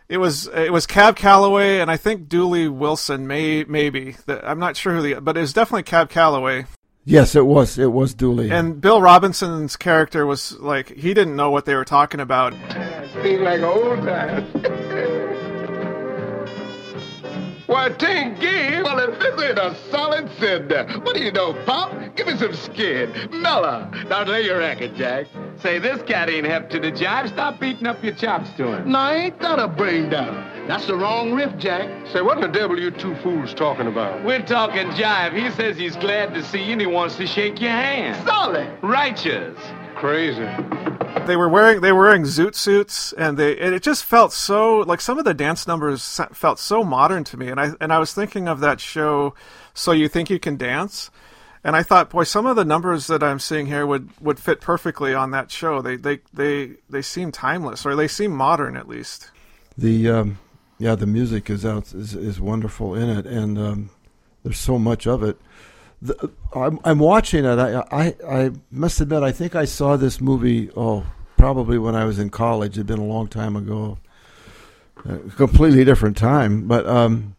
it 0.08 0.18
was 0.18 0.46
it 0.48 0.72
was 0.72 0.86
Cab 0.86 1.16
Calloway 1.16 1.80
and 1.80 1.90
I 1.90 1.96
think 1.98 2.28
Dooley 2.28 2.66
Wilson, 2.68 3.26
may 3.26 3.64
maybe 3.64 4.16
The- 4.26 4.48
I'm 4.48 4.58
not 4.58 4.76
sure 4.76 4.94
who 4.94 5.02
the, 5.02 5.20
but 5.20 5.36
it 5.36 5.40
was 5.40 5.52
definitely 5.52 5.82
Cab 5.82 6.08
Calloway. 6.08 6.64
yes, 7.04 7.34
it 7.34 7.44
was 7.44 7.78
it 7.78 7.92
was 7.92 8.14
Dooley. 8.14 8.50
And 8.50 8.80
Bill 8.80 9.02
Robinson's 9.02 9.76
character 9.76 10.24
was 10.24 10.52
like 10.60 10.88
he 10.96 11.12
didn't 11.12 11.36
know 11.36 11.50
what 11.50 11.66
they 11.66 11.74
were 11.74 11.84
talking 11.84 12.20
about. 12.20 12.54
Speak 13.20 13.40
like 13.40 13.60
old 13.60 13.98
times. 13.98 14.48
Why, 17.68 17.90
Tink 17.90 18.40
Gee, 18.40 18.82
well, 18.82 18.98
if 18.98 19.20
this 19.20 19.42
ain't 19.42 19.58
a 19.58 19.76
solid 19.90 20.30
cinder. 20.38 20.86
What 21.02 21.14
do 21.14 21.22
you 21.22 21.30
know, 21.30 21.52
Pop? 21.66 21.92
Give 22.16 22.26
me 22.26 22.34
some 22.38 22.54
skin. 22.54 23.12
Mella. 23.30 23.90
Now 24.08 24.24
lay 24.24 24.46
your 24.46 24.60
racket, 24.60 24.94
Jack. 24.94 25.26
Say, 25.60 25.78
this 25.78 26.00
cat 26.04 26.30
ain't 26.30 26.46
hep 26.46 26.70
to 26.70 26.80
the 26.80 26.90
jive. 26.90 27.28
Stop 27.28 27.60
beating 27.60 27.86
up 27.86 28.02
your 28.02 28.14
chops 28.14 28.48
to 28.56 28.68
him. 28.72 28.90
Now, 28.90 29.10
ain't 29.10 29.38
that 29.40 29.58
a 29.58 29.68
brain 29.68 30.08
down? 30.08 30.66
That's 30.66 30.86
the 30.86 30.96
wrong 30.96 31.34
riff, 31.34 31.58
Jack. 31.58 32.06
Say, 32.06 32.22
what 32.22 32.38
in 32.38 32.50
the 32.50 32.58
devil 32.58 32.80
you 32.80 32.90
two 32.90 33.14
fools 33.16 33.52
talking 33.52 33.86
about? 33.86 34.24
We're 34.24 34.40
talking 34.46 34.88
jive. 34.92 35.38
He 35.38 35.50
says 35.50 35.76
he's 35.76 35.96
glad 35.96 36.32
to 36.32 36.42
see 36.42 36.62
you 36.62 36.72
and 36.72 36.80
he 36.80 36.86
wants 36.86 37.16
to 37.16 37.26
shake 37.26 37.60
your 37.60 37.72
hand. 37.72 38.26
Solid. 38.26 38.78
Righteous. 38.82 39.58
Crazy. 39.94 40.48
They 41.28 41.36
were 41.36 41.48
wearing 41.48 41.82
they 41.82 41.92
were 41.92 42.04
wearing 42.04 42.24
zoot 42.24 42.54
suits, 42.54 43.12
and 43.12 43.36
they 43.36 43.58
and 43.58 43.74
it 43.74 43.82
just 43.82 44.02
felt 44.02 44.32
so 44.32 44.78
like 44.78 45.02
some 45.02 45.18
of 45.18 45.26
the 45.26 45.34
dance 45.34 45.66
numbers 45.68 46.20
felt 46.32 46.58
so 46.58 46.82
modern 46.82 47.22
to 47.24 47.36
me. 47.36 47.48
And 47.48 47.60
I 47.60 47.72
and 47.82 47.92
I 47.92 47.98
was 47.98 48.14
thinking 48.14 48.48
of 48.48 48.60
that 48.60 48.80
show, 48.80 49.34
So 49.74 49.92
You 49.92 50.08
Think 50.08 50.30
You 50.30 50.38
Can 50.38 50.56
Dance, 50.56 51.10
And 51.64 51.74
I 51.74 51.82
thought, 51.82 52.10
boy, 52.10 52.24
some 52.24 52.46
of 52.46 52.56
the 52.56 52.64
numbers 52.64 53.08
that 53.08 53.22
I'm 53.22 53.38
seeing 53.38 53.66
here 53.66 53.86
would, 53.86 54.08
would 54.20 54.38
fit 54.38 54.60
perfectly 54.60 55.12
on 55.12 55.32
that 55.32 55.50
show. 55.50 55.82
They 55.82 55.96
they 55.96 56.20
they 56.32 56.74
they 56.88 57.02
seem 57.02 57.32
timeless, 57.32 57.84
or 57.84 57.96
they 57.96 58.08
seem 58.08 58.30
modern 58.30 58.76
at 58.76 58.88
least. 58.88 59.30
The 59.76 60.08
um, 60.08 60.38
yeah, 60.78 60.94
the 60.94 61.06
music 61.06 61.50
is 61.50 61.66
out 61.66 61.92
is, 61.92 62.14
is 62.14 62.40
wonderful 62.40 62.94
in 62.94 63.10
it, 63.10 63.26
and 63.26 63.58
um, 63.58 63.90
there's 64.44 64.58
so 64.58 64.78
much 64.78 65.06
of 65.06 65.22
it. 65.22 65.38
The, 66.00 66.30
I'm 66.54 66.78
I'm 66.84 67.00
watching 67.00 67.44
it. 67.44 67.58
I, 67.58 67.84
I 67.90 68.14
I 68.26 68.50
must 68.70 69.00
admit, 69.00 69.24
I 69.24 69.32
think 69.32 69.56
I 69.56 69.64
saw 69.64 69.96
this 69.96 70.20
movie. 70.20 70.70
Oh, 70.76 71.04
probably 71.38 71.78
when 71.78 71.94
I 71.94 72.04
was 72.04 72.18
in 72.18 72.28
college. 72.28 72.76
It'd 72.76 72.86
been 72.86 72.98
a 72.98 73.04
long 73.04 73.28
time 73.28 73.56
ago, 73.56 73.98
a 75.04 75.18
completely 75.30 75.84
different 75.84 76.16
time. 76.16 76.68
But 76.68 76.86
um, 76.86 77.36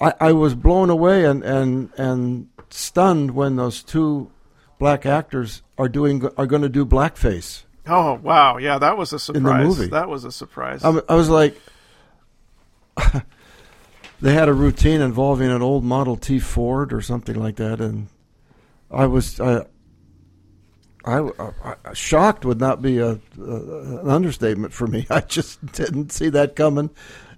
I 0.00 0.14
I 0.20 0.32
was 0.32 0.54
blown 0.54 0.90
away 0.90 1.24
and 1.24 1.42
and 1.42 1.90
and 1.96 2.48
stunned 2.70 3.32
when 3.32 3.56
those 3.56 3.82
two 3.82 4.30
black 4.78 5.04
actors 5.04 5.62
are 5.78 5.88
doing 5.88 6.28
are 6.36 6.46
going 6.46 6.62
to 6.62 6.68
do 6.68 6.86
blackface. 6.86 7.64
Oh 7.86 8.14
wow, 8.14 8.58
yeah, 8.58 8.78
that 8.78 8.96
was 8.96 9.12
a 9.12 9.18
surprise. 9.18 9.42
In 9.42 9.44
the 9.44 9.64
movie. 9.64 9.86
that 9.88 10.08
was 10.08 10.24
a 10.24 10.32
surprise. 10.32 10.84
I, 10.84 11.00
I 11.08 11.14
was 11.14 11.28
like, 11.28 11.60
they 14.20 14.34
had 14.34 14.48
a 14.48 14.52
routine 14.52 15.00
involving 15.00 15.50
an 15.50 15.62
old 15.62 15.82
Model 15.82 16.16
T 16.16 16.38
Ford 16.38 16.92
or 16.92 17.00
something 17.00 17.34
like 17.34 17.56
that, 17.56 17.80
and 17.80 18.08
I 18.90 19.06
was 19.06 19.40
I, 19.40 19.64
I, 21.04 21.28
I 21.84 21.94
shocked 21.94 22.44
would 22.44 22.60
not 22.60 22.82
be 22.82 22.98
a, 22.98 23.12
a, 23.12 23.18
an 23.38 24.10
understatement 24.10 24.72
for 24.72 24.86
me. 24.86 25.06
I 25.10 25.20
just 25.20 25.64
didn't 25.72 26.12
see 26.12 26.28
that 26.30 26.56
coming, 26.56 26.90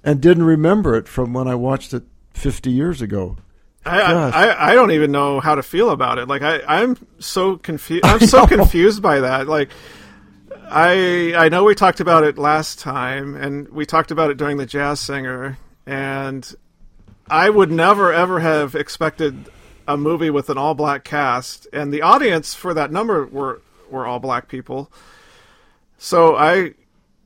and 0.03 0.21
didn't 0.21 0.45
remember 0.45 0.97
it 0.97 1.09
from 1.09 1.33
when 1.33 1.49
I 1.49 1.55
watched 1.55 1.95
it 1.95 2.05
fifty 2.33 2.71
years 2.71 3.01
ago. 3.01 3.37
I, 3.85 4.01
I 4.01 4.71
I 4.71 4.75
don't 4.75 4.93
even 4.93 5.11
know 5.11 5.41
how 5.41 5.55
to 5.57 5.63
feel 5.63 5.91
about 5.91 6.19
it. 6.19 6.29
Like 6.29 6.43
I 6.43 6.61
I'm 6.67 6.97
so 7.19 7.57
confused. 7.57 8.05
I'm 8.07 8.21
so 8.21 8.47
confused 8.47 9.03
by 9.03 9.21
that. 9.21 9.49
Like 9.49 9.71
I 10.69 11.35
I 11.37 11.49
know 11.49 11.65
we 11.65 11.75
talked 11.75 12.01
about 12.01 12.25
it 12.25 12.39
last 12.39 12.79
time, 12.79 13.35
and 13.35 13.69
we 13.69 13.87
talked 13.87 14.11
about 14.11 14.31
it 14.31 14.37
during 14.37 14.57
the 14.57 14.67
Jazz 14.67 15.01
Singer, 15.01 15.59
and 15.87 16.53
I 17.29 17.51
would 17.51 17.71
never 17.71 18.13
ever 18.13 18.41
have 18.41 18.75
expected 18.75 19.49
a 19.89 19.97
movie 19.97 20.31
with 20.31 20.49
an 20.51 20.59
all 20.59 20.75
black 20.75 21.05
cast, 21.05 21.67
and 21.73 21.93
the 21.93 22.03
audience 22.03 22.55
for 22.55 22.75
that 22.75 22.91
number 22.93 23.27
were 23.27 23.61
were 23.91 24.07
all 24.07 24.19
black 24.19 24.49
people. 24.49 24.91
So 25.99 26.37
I 26.37 26.75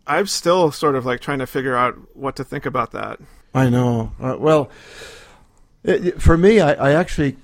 I'm 0.07 0.27
still 0.27 0.71
sort 0.71 0.95
of 0.97 1.05
like 1.07 1.21
trying 1.21 1.39
to 1.41 1.47
figure 1.47 1.77
out 1.77 1.97
what 2.17 2.37
to 2.37 2.45
think 2.45 2.67
about 2.67 2.93
that. 2.93 3.19
I 3.55 3.69
know. 3.71 4.13
Uh, 4.21 4.37
well, 4.39 4.71
it, 5.83 6.07
it- 6.09 6.23
for 6.23 6.37
me, 6.37 6.61
I, 6.61 6.73
I 6.75 6.93
actually, 6.93 7.37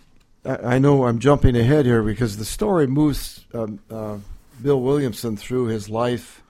I, 0.45 0.57
I 0.75 0.78
know 0.78 1.07
I'm 1.07 1.19
jumping 1.19 1.57
ahead 1.57 1.87
here 1.87 2.02
because 2.02 2.37
the 2.37 2.45
story 2.45 2.87
moves 2.87 3.47
um, 3.54 3.81
uh, 3.90 4.19
Bill 4.61 4.81
Williamson 4.81 5.37
through 5.37 5.66
his 5.66 5.88
life 5.88 6.42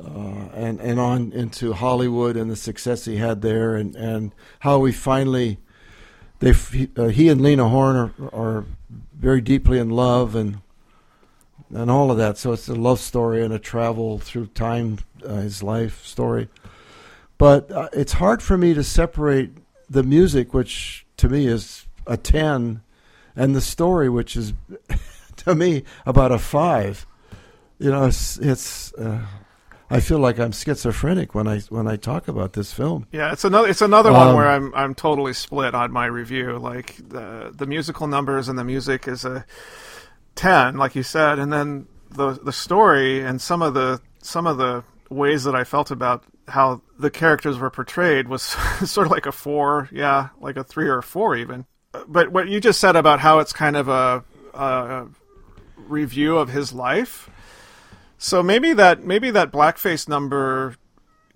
uh, 0.00 0.48
and 0.54 0.80
and 0.80 1.00
on 1.00 1.32
into 1.32 1.72
Hollywood 1.72 2.36
and 2.36 2.50
the 2.50 2.56
success 2.56 3.04
he 3.04 3.16
had 3.16 3.42
there, 3.42 3.74
and, 3.76 3.94
and 3.96 4.32
how 4.60 4.84
he 4.84 4.92
finally, 4.92 5.58
they 6.44 6.52
he, 6.52 6.88
uh, 6.96 7.08
he 7.08 7.28
and 7.28 7.40
Lena 7.40 7.68
Horne 7.68 7.96
are, 7.96 8.34
are 8.34 8.64
very 9.12 9.40
deeply 9.40 9.78
in 9.78 9.90
love 9.90 10.34
and 10.34 10.60
and 11.70 11.90
all 11.90 12.10
of 12.10 12.18
that. 12.18 12.38
So 12.38 12.52
it's 12.52 12.68
a 12.68 12.74
love 12.74 13.00
story 13.00 13.44
and 13.44 13.52
a 13.52 13.58
travel 13.58 14.18
through 14.18 14.46
time, 14.48 14.98
uh, 15.26 15.36
his 15.36 15.62
life 15.62 16.04
story 16.04 16.48
but 17.38 17.70
uh, 17.70 17.88
it's 17.92 18.14
hard 18.14 18.42
for 18.42 18.56
me 18.56 18.74
to 18.74 18.82
separate 18.82 19.50
the 19.88 20.02
music, 20.02 20.54
which 20.54 21.06
to 21.16 21.28
me 21.28 21.46
is 21.46 21.86
a 22.06 22.16
10, 22.16 22.82
and 23.36 23.56
the 23.56 23.60
story, 23.60 24.08
which 24.08 24.36
is 24.36 24.52
to 25.36 25.54
me 25.54 25.82
about 26.06 26.32
a 26.32 26.38
5. 26.38 27.06
You 27.78 27.90
know, 27.90 28.06
it's, 28.06 28.38
it's 28.38 28.92
uh, 28.94 29.26
I 29.90 30.00
feel 30.00 30.18
like 30.18 30.38
I'm 30.38 30.52
schizophrenic 30.52 31.34
when 31.34 31.46
I 31.46 31.60
when 31.68 31.86
I 31.86 31.96
talk 31.96 32.28
about 32.28 32.54
this 32.54 32.72
film. 32.72 33.06
Yeah, 33.12 33.32
it's 33.32 33.44
another 33.44 33.68
it's 33.68 33.82
another 33.82 34.12
one 34.12 34.28
Um, 34.28 34.36
where 34.36 34.48
I'm 34.48 34.74
I'm 34.74 34.94
totally 34.94 35.32
split 35.32 35.74
on 35.74 35.92
my 35.92 36.06
review. 36.06 36.58
Like 36.58 36.96
the 36.96 37.52
the 37.54 37.66
musical 37.66 38.06
numbers 38.06 38.48
and 38.48 38.58
the 38.58 38.64
music 38.64 39.06
is 39.06 39.24
a 39.24 39.44
ten, 40.34 40.76
like 40.76 40.94
you 40.94 41.02
said, 41.02 41.38
and 41.38 41.52
then 41.52 41.86
the 42.10 42.32
the 42.32 42.52
story 42.52 43.20
and 43.20 43.40
some 43.40 43.62
of 43.62 43.74
the 43.74 44.00
some 44.22 44.46
of 44.46 44.56
the 44.56 44.84
ways 45.10 45.44
that 45.44 45.54
I 45.54 45.64
felt 45.64 45.90
about 45.90 46.24
how 46.48 46.82
the 46.98 47.10
characters 47.10 47.58
were 47.58 47.70
portrayed 47.70 48.28
was 48.28 48.42
sort 48.84 49.06
of 49.06 49.10
like 49.10 49.26
a 49.26 49.32
four, 49.32 49.88
yeah, 49.92 50.28
like 50.40 50.56
a 50.56 50.64
three 50.64 50.88
or 50.88 50.98
a 50.98 51.02
four 51.02 51.36
even. 51.36 51.66
But 52.08 52.32
what 52.32 52.48
you 52.48 52.60
just 52.60 52.80
said 52.80 52.96
about 52.96 53.20
how 53.20 53.38
it's 53.38 53.52
kind 53.52 53.76
of 53.76 53.88
a, 53.88 54.24
a 54.54 55.06
review 55.76 56.38
of 56.38 56.48
his 56.48 56.72
life. 56.72 57.30
So 58.24 58.42
maybe 58.42 58.72
that 58.72 59.04
maybe 59.04 59.30
that 59.32 59.52
blackface 59.52 60.08
number 60.08 60.76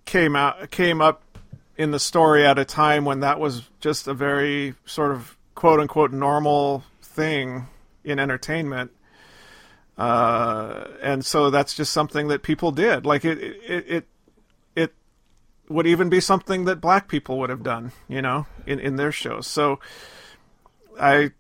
came 0.07 0.35
out 0.35 0.70
came 0.70 1.03
up 1.03 1.22
in 1.77 1.90
the 1.90 1.98
story 1.98 2.46
at 2.46 2.59
a 2.59 2.64
time 2.64 3.05
when 3.05 3.20
that 3.20 3.38
was 3.38 3.68
just 3.79 4.09
a 4.09 4.14
very 4.14 4.74
sort 4.87 5.12
of 5.12 5.37
quote 5.55 5.81
unquote 5.81 6.12
normal 6.12 6.83
thing 7.03 7.66
in 8.05 8.18
entertainment. 8.18 8.90
Uh, 9.98 10.87
and 11.03 11.27
so 11.27 11.51
that's 11.51 11.74
just 11.74 11.92
something 11.92 12.29
that 12.29 12.42
people 12.42 12.72
did. 12.72 13.05
Like 13.05 13.22
it, 13.27 13.37
it, 13.38 13.85
it, 13.87 14.09
it 14.74 14.94
would 15.68 15.87
even 15.87 16.09
be 16.09 16.20
something 16.20 16.64
that 16.64 16.81
black 16.81 17.07
people 17.07 17.38
would 17.40 17.51
have 17.51 17.62
done, 17.62 17.92
you 18.09 18.22
know, 18.22 18.46
in, 18.64 18.81
in 18.81 18.96
their 18.96 19.12
shows. 19.12 19.46
So 19.46 19.79
I 20.98 21.33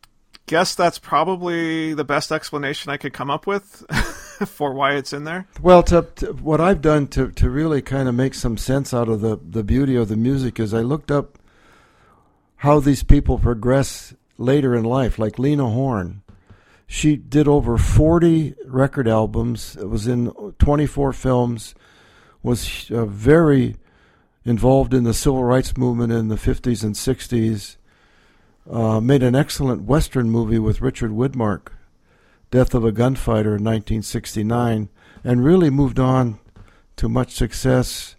guess 0.44 0.74
that's 0.74 0.98
probably 0.98 1.94
the 1.94 2.04
best 2.04 2.32
explanation 2.32 2.92
I 2.92 2.98
could 2.98 3.14
come 3.14 3.30
up 3.30 3.46
with 3.46 3.86
for 4.46 4.72
why 4.72 4.94
it's 4.94 5.12
in 5.12 5.24
there. 5.24 5.46
Well, 5.60 5.82
to, 5.84 6.06
to, 6.16 6.32
what 6.34 6.60
I've 6.60 6.80
done 6.80 7.06
to, 7.08 7.30
to 7.32 7.50
really 7.50 7.82
kind 7.82 8.08
of 8.08 8.14
make 8.14 8.34
some 8.34 8.56
sense 8.56 8.94
out 8.94 9.08
of 9.08 9.20
the, 9.20 9.38
the 9.42 9.64
beauty 9.64 9.96
of 9.96 10.08
the 10.08 10.16
music 10.16 10.60
is 10.60 10.72
I 10.72 10.80
looked 10.80 11.10
up 11.10 11.38
how 12.56 12.80
these 12.80 13.02
people 13.02 13.38
progress 13.38 14.14
later 14.36 14.74
in 14.74 14.84
life, 14.84 15.18
like 15.18 15.38
Lena 15.38 15.68
Horne. 15.68 16.22
She 16.86 17.16
did 17.16 17.46
over 17.46 17.76
40 17.76 18.54
record 18.64 19.08
albums, 19.08 19.76
it 19.76 19.88
was 19.88 20.06
in 20.06 20.32
24 20.58 21.12
films, 21.12 21.74
was 22.42 22.90
uh, 22.90 23.04
very 23.04 23.76
involved 24.44 24.94
in 24.94 25.04
the 25.04 25.12
civil 25.12 25.44
rights 25.44 25.76
movement 25.76 26.12
in 26.12 26.28
the 26.28 26.36
50s 26.36 26.82
and 26.82 26.94
60s, 26.94 27.76
uh, 28.70 29.00
made 29.00 29.22
an 29.22 29.34
excellent 29.34 29.82
Western 29.82 30.30
movie 30.30 30.58
with 30.58 30.80
Richard 30.80 31.10
Widmark, 31.10 31.68
Death 32.50 32.74
of 32.74 32.84
a 32.84 32.92
Gunfighter 32.92 33.56
in 33.56 33.64
1969, 33.64 34.88
and 35.24 35.44
really 35.44 35.70
moved 35.70 35.98
on 35.98 36.38
to 36.96 37.08
much 37.08 37.32
success. 37.32 38.16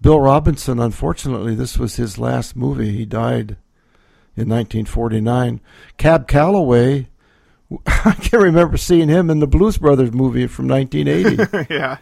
Bill 0.00 0.20
Robinson, 0.20 0.78
unfortunately, 0.78 1.54
this 1.54 1.78
was 1.78 1.96
his 1.96 2.18
last 2.18 2.54
movie. 2.54 2.92
He 2.92 3.04
died 3.04 3.56
in 4.36 4.48
1949. 4.48 5.60
Cab 5.96 6.28
Calloway, 6.28 7.08
I 7.86 8.12
can't 8.12 8.42
remember 8.42 8.76
seeing 8.76 9.08
him 9.08 9.30
in 9.30 9.40
the 9.40 9.46
Blues 9.46 9.78
Brothers 9.78 10.12
movie 10.12 10.46
from 10.46 10.68
1980. 10.68 11.66
yeah. 11.74 11.98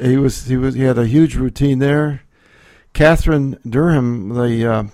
he 0.00 0.16
was 0.16 0.46
he 0.46 0.56
was 0.56 0.74
he 0.74 0.82
had 0.82 0.98
a 0.98 1.06
huge 1.06 1.34
routine 1.34 1.78
there. 1.78 2.22
Katherine 2.92 3.58
Dunham, 3.68 4.30
the 4.30 4.66
uh, 4.66 4.84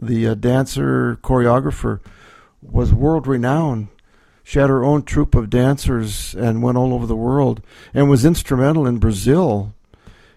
the 0.00 0.28
uh, 0.28 0.34
dancer 0.34 1.18
choreographer, 1.22 2.00
was 2.60 2.92
world 2.92 3.26
renowned. 3.26 3.88
She 4.44 4.58
had 4.58 4.68
her 4.68 4.84
own 4.84 5.02
troupe 5.02 5.34
of 5.34 5.48
dancers 5.48 6.34
and 6.34 6.62
went 6.62 6.76
all 6.76 6.92
over 6.92 7.06
the 7.06 7.16
world, 7.16 7.62
and 7.94 8.10
was 8.10 8.26
instrumental 8.26 8.86
in 8.86 8.98
Brazil 8.98 9.74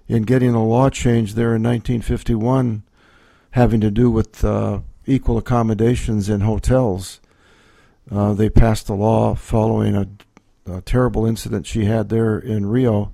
in 0.08 0.24
getting 0.24 0.54
a 0.54 0.66
law 0.66 0.90
change 0.90 1.34
there 1.34 1.54
in 1.54 1.62
1951, 1.62 2.84
having 3.52 3.82
to 3.82 3.92
do 3.92 4.10
with 4.10 4.46
uh, 4.46 4.80
equal 5.06 5.38
accommodations 5.38 6.30
in 6.30 6.40
hotels. 6.40 7.20
Uh, 8.10 8.34
they 8.34 8.50
passed 8.50 8.88
a 8.88 8.94
law 8.94 9.36
following 9.36 9.94
a, 9.94 10.08
a 10.72 10.82
terrible 10.82 11.26
incident 11.26 11.68
she 11.68 11.84
had 11.84 12.08
there 12.08 12.40
in 12.40 12.66
Rio. 12.66 13.12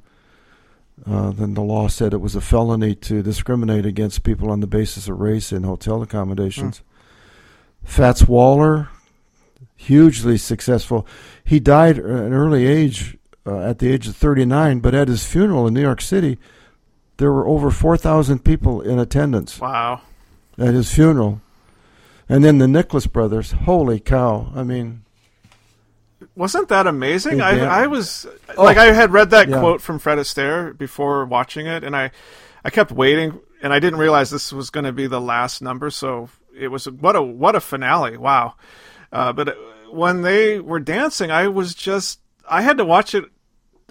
Uh, 1.10 1.32
then 1.32 1.56
the 1.56 1.62
law 1.62 1.88
said 1.88 2.13
it 2.13 2.21
was 2.21 2.36
a 2.36 2.41
felony 2.41 2.93
to 2.93 3.23
discriminate 3.23 3.86
against 3.86 4.23
people 4.23 4.51
on 4.51 4.60
the 4.60 4.67
basis 4.67 5.08
of 5.08 5.19
race 5.19 5.51
in 5.51 5.63
hotel 5.63 6.03
accommodations. 6.03 6.84
Fats 7.84 8.27
Waller, 8.27 8.89
hugely 9.85 10.37
successful. 10.37 11.05
He 11.43 11.59
died 11.59 11.99
at 11.99 12.05
an 12.05 12.33
early 12.33 12.65
age, 12.65 13.17
uh, 13.45 13.59
at 13.59 13.79
the 13.79 13.91
age 13.91 14.07
of 14.07 14.15
39, 14.15 14.79
but 14.79 14.95
at 14.95 15.07
his 15.07 15.25
funeral 15.25 15.67
in 15.67 15.73
New 15.73 15.81
York 15.81 16.01
City, 16.01 16.37
there 17.17 17.31
were 17.31 17.47
over 17.47 17.69
4,000 17.71 18.43
people 18.43 18.81
in 18.81 18.99
attendance 18.99 19.59
Wow. 19.59 20.01
at 20.57 20.73
his 20.73 20.91
funeral. 20.93 21.41
And 22.29 22.43
then 22.43 22.57
the 22.57 22.67
Nicholas 22.67 23.05
brothers, 23.07 23.51
holy 23.51 23.99
cow. 23.99 24.51
I 24.55 24.63
mean, 24.63 25.01
Wasn't 26.35 26.69
that 26.69 26.87
amazing? 26.87 27.41
I. 27.41 27.83
I 27.83 27.87
was 27.87 28.25
Oh. 28.57 28.63
like, 28.63 28.77
I 28.77 28.85
had 28.93 29.11
read 29.11 29.29
that 29.31 29.49
Yeah. 29.49 29.59
quote 29.59 29.81
from 29.81 29.99
Fred 29.99 30.17
Astaire 30.17 30.75
before 30.75 31.25
watching 31.25 31.67
it, 31.67 31.83
and 31.83 31.95
I, 31.95 32.11
I 32.65 32.69
kept 32.71 32.91
waiting, 32.91 33.39
and 33.61 33.71
I 33.73 33.79
didn't 33.79 33.99
realize 33.99 34.29
this 34.31 34.51
was 34.53 34.69
going 34.69 34.85
to 34.85 34.91
be 34.93 35.05
the 35.05 35.21
last 35.21 35.61
number. 35.61 35.89
So 35.91 36.29
it 36.57 36.69
was 36.69 36.85
what 36.89 37.15
a 37.15 37.21
what 37.21 37.55
a 37.55 37.59
finale! 37.59 38.17
Wow. 38.17 38.53
Uh, 39.11 39.31
but 39.33 39.55
when 39.93 40.21
they 40.21 40.60
were 40.60 40.79
dancing, 40.79 41.32
I 41.32 41.47
was 41.47 41.73
just 41.75 42.19
I 42.49 42.62
had 42.62 42.77
to 42.77 42.86
watch 42.86 43.13
it. 43.15 43.25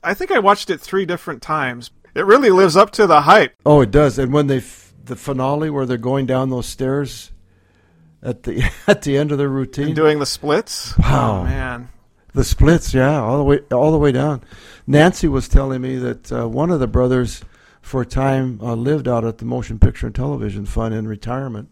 I 0.04 0.14
think 0.14 0.30
I 0.30 0.38
watched 0.38 0.68
it 0.70 0.80
three 0.80 1.06
different 1.06 1.42
times. 1.42 1.90
It 2.14 2.26
really 2.26 2.50
lives 2.50 2.76
up 2.76 2.90
to 2.92 3.06
the 3.06 3.22
hype. 3.22 3.54
Oh, 3.64 3.80
it 3.80 3.90
does. 3.90 4.18
And 4.18 4.32
when 4.32 4.46
they 4.48 4.58
f- 4.58 4.92
the 5.04 5.16
finale 5.16 5.70
where 5.70 5.86
they're 5.86 5.96
going 5.96 6.26
down 6.26 6.50
those 6.50 6.66
stairs 6.66 7.32
at 8.22 8.42
the 8.42 8.70
at 8.86 9.02
the 9.02 9.16
end 9.16 9.32
of 9.32 9.38
their 9.38 9.48
routine, 9.48 9.86
And 9.88 9.96
doing 9.96 10.18
the 10.18 10.26
splits. 10.26 10.96
Wow. 10.98 11.40
Oh, 11.40 11.44
man. 11.44 11.88
the 12.34 12.44
splits, 12.44 12.92
yeah, 12.94 13.20
all 13.20 13.38
the 13.38 13.44
way 13.44 13.60
all 13.72 13.92
the 13.92 13.98
way 13.98 14.12
down. 14.12 14.42
Nancy 14.86 15.28
was 15.28 15.48
telling 15.48 15.80
me 15.80 15.96
that 15.96 16.32
uh, 16.32 16.48
one 16.48 16.70
of 16.70 16.80
the 16.80 16.86
brothers, 16.88 17.42
for 17.80 18.02
a 18.02 18.06
time, 18.06 18.58
uh, 18.60 18.74
lived 18.74 19.06
out 19.08 19.24
at 19.24 19.38
the 19.38 19.44
Motion 19.44 19.78
Picture 19.78 20.06
and 20.06 20.14
Television 20.14 20.66
Fund 20.66 20.94
in 20.94 21.06
retirement. 21.06 21.68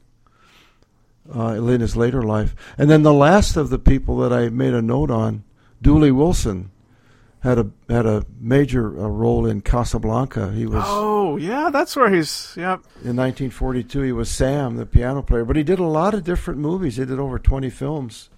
Uh, 1.35 1.55
in 1.69 1.81
his 1.81 1.97
later 1.97 2.23
life, 2.23 2.57
and 2.77 2.91
then 2.91 3.03
the 3.03 3.13
last 3.13 3.57
of 3.57 3.71
the 3.71 3.79
people 3.79 4.17
that 4.19 4.33
I 4.33 4.49
made 4.49 4.75
a 4.75 4.83
note 4.83 5.11
on, 5.11 5.45
Dooley 5.81 6.11
Wilson, 6.11 6.71
had 7.41 7.59
a 7.59 7.71
had 7.89 8.07
a 8.07 8.25
major 8.39 8.89
uh, 8.89 9.09
role 9.09 9.47
in 9.47 9.61
Casablanca. 9.61 10.53
He 10.53 10.67
was 10.67 10.85
Oh 10.87 11.37
yeah, 11.37 11.71
that's 11.71 11.97
where 11.97 12.11
he's. 12.11 12.55
Yep. 12.57 12.81
in 13.03 13.17
1942. 13.17 14.03
He 14.03 14.13
was 14.13 14.31
Sam, 14.31 14.77
the 14.77 14.87
piano 14.87 15.23
player, 15.23 15.45
but 15.45 15.57
he 15.57 15.63
did 15.63 15.79
a 15.79 15.85
lot 15.85 16.15
of 16.15 16.25
different 16.25 16.61
movies. 16.61 16.97
He 16.97 17.05
did 17.05 17.19
over 17.19 17.39
20 17.39 17.71
films. 17.71 18.29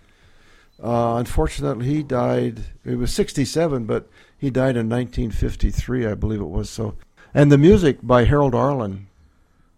Uh, 0.82 1.16
unfortunately, 1.16 1.86
he 1.86 2.02
died. 2.02 2.64
He 2.84 2.94
was 2.94 3.12
67, 3.12 3.84
but 3.86 4.08
he 4.36 4.50
died 4.50 4.76
in 4.76 4.88
1953, 4.88 6.06
I 6.06 6.14
believe 6.14 6.40
it 6.40 6.44
was. 6.44 6.68
So, 6.68 6.96
and 7.32 7.52
the 7.52 7.58
music 7.58 7.98
by 8.02 8.24
Harold 8.24 8.54
Arlen 8.54 9.08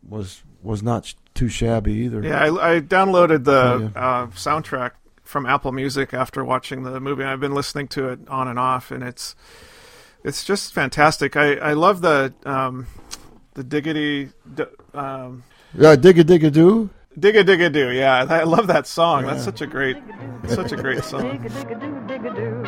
was 0.06 0.42
was 0.62 0.82
not 0.82 1.14
too 1.34 1.48
shabby 1.48 1.92
either. 1.92 2.22
Yeah, 2.22 2.38
I, 2.44 2.76
I 2.76 2.80
downloaded 2.80 3.44
the 3.44 3.62
Oh, 3.62 3.78
yeah. 3.78 3.86
uh, 4.22 4.26
soundtrack 4.28 4.92
from 5.22 5.46
Apple 5.46 5.72
Music 5.72 6.14
after 6.14 6.44
watching 6.44 6.82
the 6.84 7.00
movie. 7.00 7.22
and 7.22 7.30
I've 7.30 7.40
been 7.40 7.54
listening 7.54 7.88
to 7.88 8.08
it 8.10 8.20
on 8.28 8.46
and 8.48 8.58
off, 8.58 8.90
and 8.90 9.02
it's 9.02 9.34
it's 10.22 10.44
just 10.44 10.72
fantastic. 10.72 11.36
I, 11.36 11.54
I 11.54 11.72
love 11.72 12.00
the 12.00 12.32
um, 12.46 12.86
the 13.54 13.64
diggity 13.64 14.30
d- 14.54 14.64
um, 14.94 15.42
yeah 15.74 15.96
digga 15.96 16.22
digga 16.22 16.52
doo. 16.52 16.88
digga 17.18 17.44
digga 17.44 17.72
do. 17.72 17.90
Yeah, 17.90 18.24
I 18.28 18.44
love 18.44 18.66
that 18.68 18.86
song. 18.86 19.26
That's 19.26 19.44
such 19.44 19.60
a 19.60 19.66
great 19.66 19.96
such 20.48 20.72
a 20.72 20.76
great 20.76 21.04
song. 21.04 21.42
You 21.44 22.63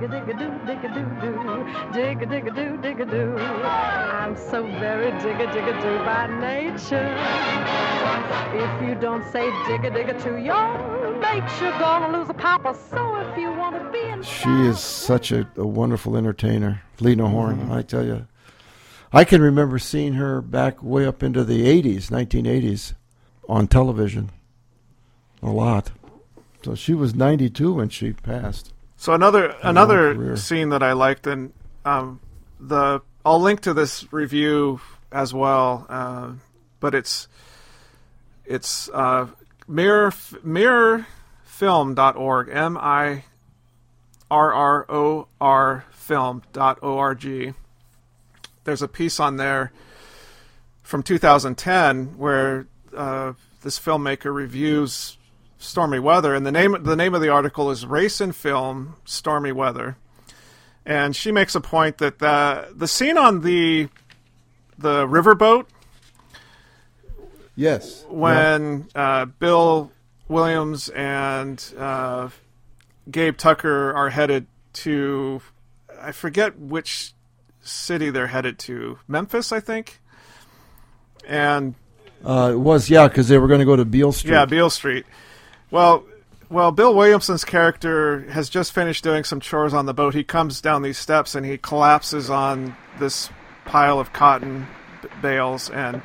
new. 0.00 0.08
Dig 0.08 0.24
a 0.24 0.26
dig 0.26 0.28
a 0.28 0.38
do, 0.38 0.66
dig 0.66 0.84
a 0.84 0.94
do 0.94 1.04
do, 1.20 1.92
dig 1.92 2.22
a 2.22 2.26
dig 2.26 2.46
a 2.46 2.50
do, 2.50 2.76
dig 2.82 3.00
a 3.00 3.04
do. 3.04 3.36
I'm 3.36 4.36
so 4.36 4.62
very 4.62 5.10
dig 5.22 5.40
a 5.40 5.52
dig 5.52 5.68
a 5.68 5.80
do 5.80 5.98
by 6.04 6.26
nature. 6.40 7.16
If 8.54 8.88
you 8.88 8.94
don't 8.94 9.24
say 9.32 9.50
dig 9.66 9.84
a 9.84 9.90
dig 9.90 10.08
a 10.08 10.20
to 10.22 10.36
your 10.40 11.18
mates, 11.20 11.60
you're 11.60 11.78
gonna 11.78 12.16
lose 12.16 12.28
a 12.28 12.34
papa. 12.34 12.76
So 12.90 13.16
if 13.16 13.38
you 13.38 13.52
want 13.52 13.76
to 13.76 13.90
be 13.90 14.00
in 14.00 14.22
She 14.22 14.50
is 14.66 14.80
such 14.80 15.32
a, 15.32 15.48
a 15.56 15.66
wonderful 15.66 16.16
entertainer, 16.16 16.82
Lena 17.00 17.28
Horne. 17.28 17.70
I 17.70 17.82
tell 17.82 18.04
you, 18.04 18.26
I 19.12 19.24
can 19.24 19.40
remember 19.40 19.78
seeing 19.78 20.14
her 20.14 20.40
back 20.40 20.82
way 20.82 21.06
up 21.06 21.22
into 21.22 21.44
the 21.44 21.64
'80s, 21.64 22.10
1980s, 22.10 22.94
on 23.48 23.66
television, 23.68 24.30
a 25.42 25.50
lot. 25.50 25.92
So 26.64 26.74
she 26.74 26.94
was 26.94 27.14
92 27.14 27.74
when 27.74 27.88
she 27.90 28.12
passed. 28.12 28.72
So 29.06 29.14
another 29.14 29.54
another 29.62 30.36
scene 30.36 30.70
that 30.70 30.82
I 30.82 30.94
liked, 30.94 31.28
and 31.28 31.52
um, 31.84 32.18
the 32.58 33.02
I'll 33.24 33.40
link 33.40 33.60
to 33.60 33.72
this 33.72 34.12
review 34.12 34.80
as 35.12 35.32
well, 35.32 35.86
uh, 35.88 36.32
but 36.80 36.92
it's 36.92 37.28
it's 38.44 38.88
uh, 38.88 39.28
mirror 39.68 40.10
mirrorfilm.org 40.10 42.48
m 42.48 42.76
i 42.78 43.22
r 44.28 44.52
r 44.52 44.86
o 44.88 45.28
r 45.40 45.84
film 45.92 46.42
dot 46.52 46.80
o 46.82 46.98
r 46.98 47.14
g. 47.14 47.52
There's 48.64 48.82
a 48.82 48.88
piece 48.88 49.20
on 49.20 49.36
there 49.36 49.70
from 50.82 51.04
2010 51.04 52.18
where 52.18 52.66
uh, 52.92 53.34
this 53.62 53.78
filmmaker 53.78 54.34
reviews 54.34 55.16
stormy 55.58 55.98
weather, 55.98 56.34
and 56.34 56.44
the 56.46 56.52
name 56.52 56.76
the 56.82 56.96
name 56.96 57.14
of 57.14 57.20
the 57.20 57.28
article 57.28 57.70
is 57.70 57.84
"Race 57.86 58.20
in 58.20 58.32
Film: 58.32 58.96
Stormy 59.04 59.52
Weather," 59.52 59.96
and 60.84 61.14
she 61.16 61.32
makes 61.32 61.54
a 61.54 61.60
point 61.60 61.98
that 61.98 62.18
the 62.18 62.68
the 62.74 62.88
scene 62.88 63.16
on 63.18 63.40
the 63.42 63.88
the 64.78 65.06
riverboat 65.06 65.66
Yes. 67.54 68.04
when 68.10 68.86
uh, 68.94 69.24
Bill 69.24 69.90
Williams 70.28 70.88
and 70.90 71.62
uh, 71.78 72.28
Gabe 73.10 73.36
Tucker 73.36 73.92
are 73.94 74.10
headed 74.10 74.46
to 74.74 75.40
I 76.02 76.12
forget 76.12 76.58
which 76.58 77.12
city 77.62 78.10
they're 78.10 78.26
headed 78.26 78.58
to 78.60 78.98
Memphis 79.08 79.52
I 79.52 79.60
think 79.60 80.00
and 81.26 81.74
Uh, 82.24 82.50
it 82.52 82.58
was 82.58 82.90
yeah, 82.90 83.08
because 83.08 83.28
they 83.28 83.38
were 83.38 83.48
going 83.48 83.60
to 83.60 83.64
go 83.66 83.76
to 83.76 83.84
Beale 83.86 84.12
Street. 84.12 84.32
Yeah, 84.32 84.44
Beale 84.44 84.70
Street. 84.70 85.06
Well, 85.70 86.04
well, 86.48 86.70
Bill 86.70 86.94
Williamson's 86.94 87.44
character 87.44 88.20
has 88.30 88.48
just 88.48 88.72
finished 88.72 89.02
doing 89.02 89.24
some 89.24 89.40
chores 89.40 89.74
on 89.74 89.86
the 89.86 89.94
boat. 89.94 90.14
He 90.14 90.22
comes 90.22 90.60
down 90.60 90.82
these 90.82 90.98
steps 90.98 91.34
and 91.34 91.44
he 91.44 91.58
collapses 91.58 92.30
on 92.30 92.76
this 92.98 93.30
pile 93.64 93.98
of 93.98 94.12
cotton 94.12 94.66
b- 95.02 95.08
bales, 95.20 95.70
and 95.70 96.00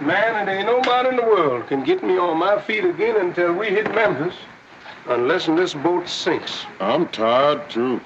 Man, 0.00 0.48
it 0.48 0.50
ain't 0.50 0.66
nobody 0.66 1.10
in 1.10 1.16
the 1.16 1.22
world 1.22 1.66
can 1.66 1.84
get 1.84 2.02
me 2.02 2.16
on 2.16 2.38
my 2.38 2.58
feet 2.62 2.86
again 2.86 3.16
until 3.16 3.52
we 3.52 3.68
hit 3.68 3.94
Memphis, 3.94 4.34
unless 5.06 5.44
this 5.44 5.74
boat 5.74 6.08
sinks. 6.08 6.64
I'm 6.80 7.06
tired, 7.08 7.68
too. 7.68 8.00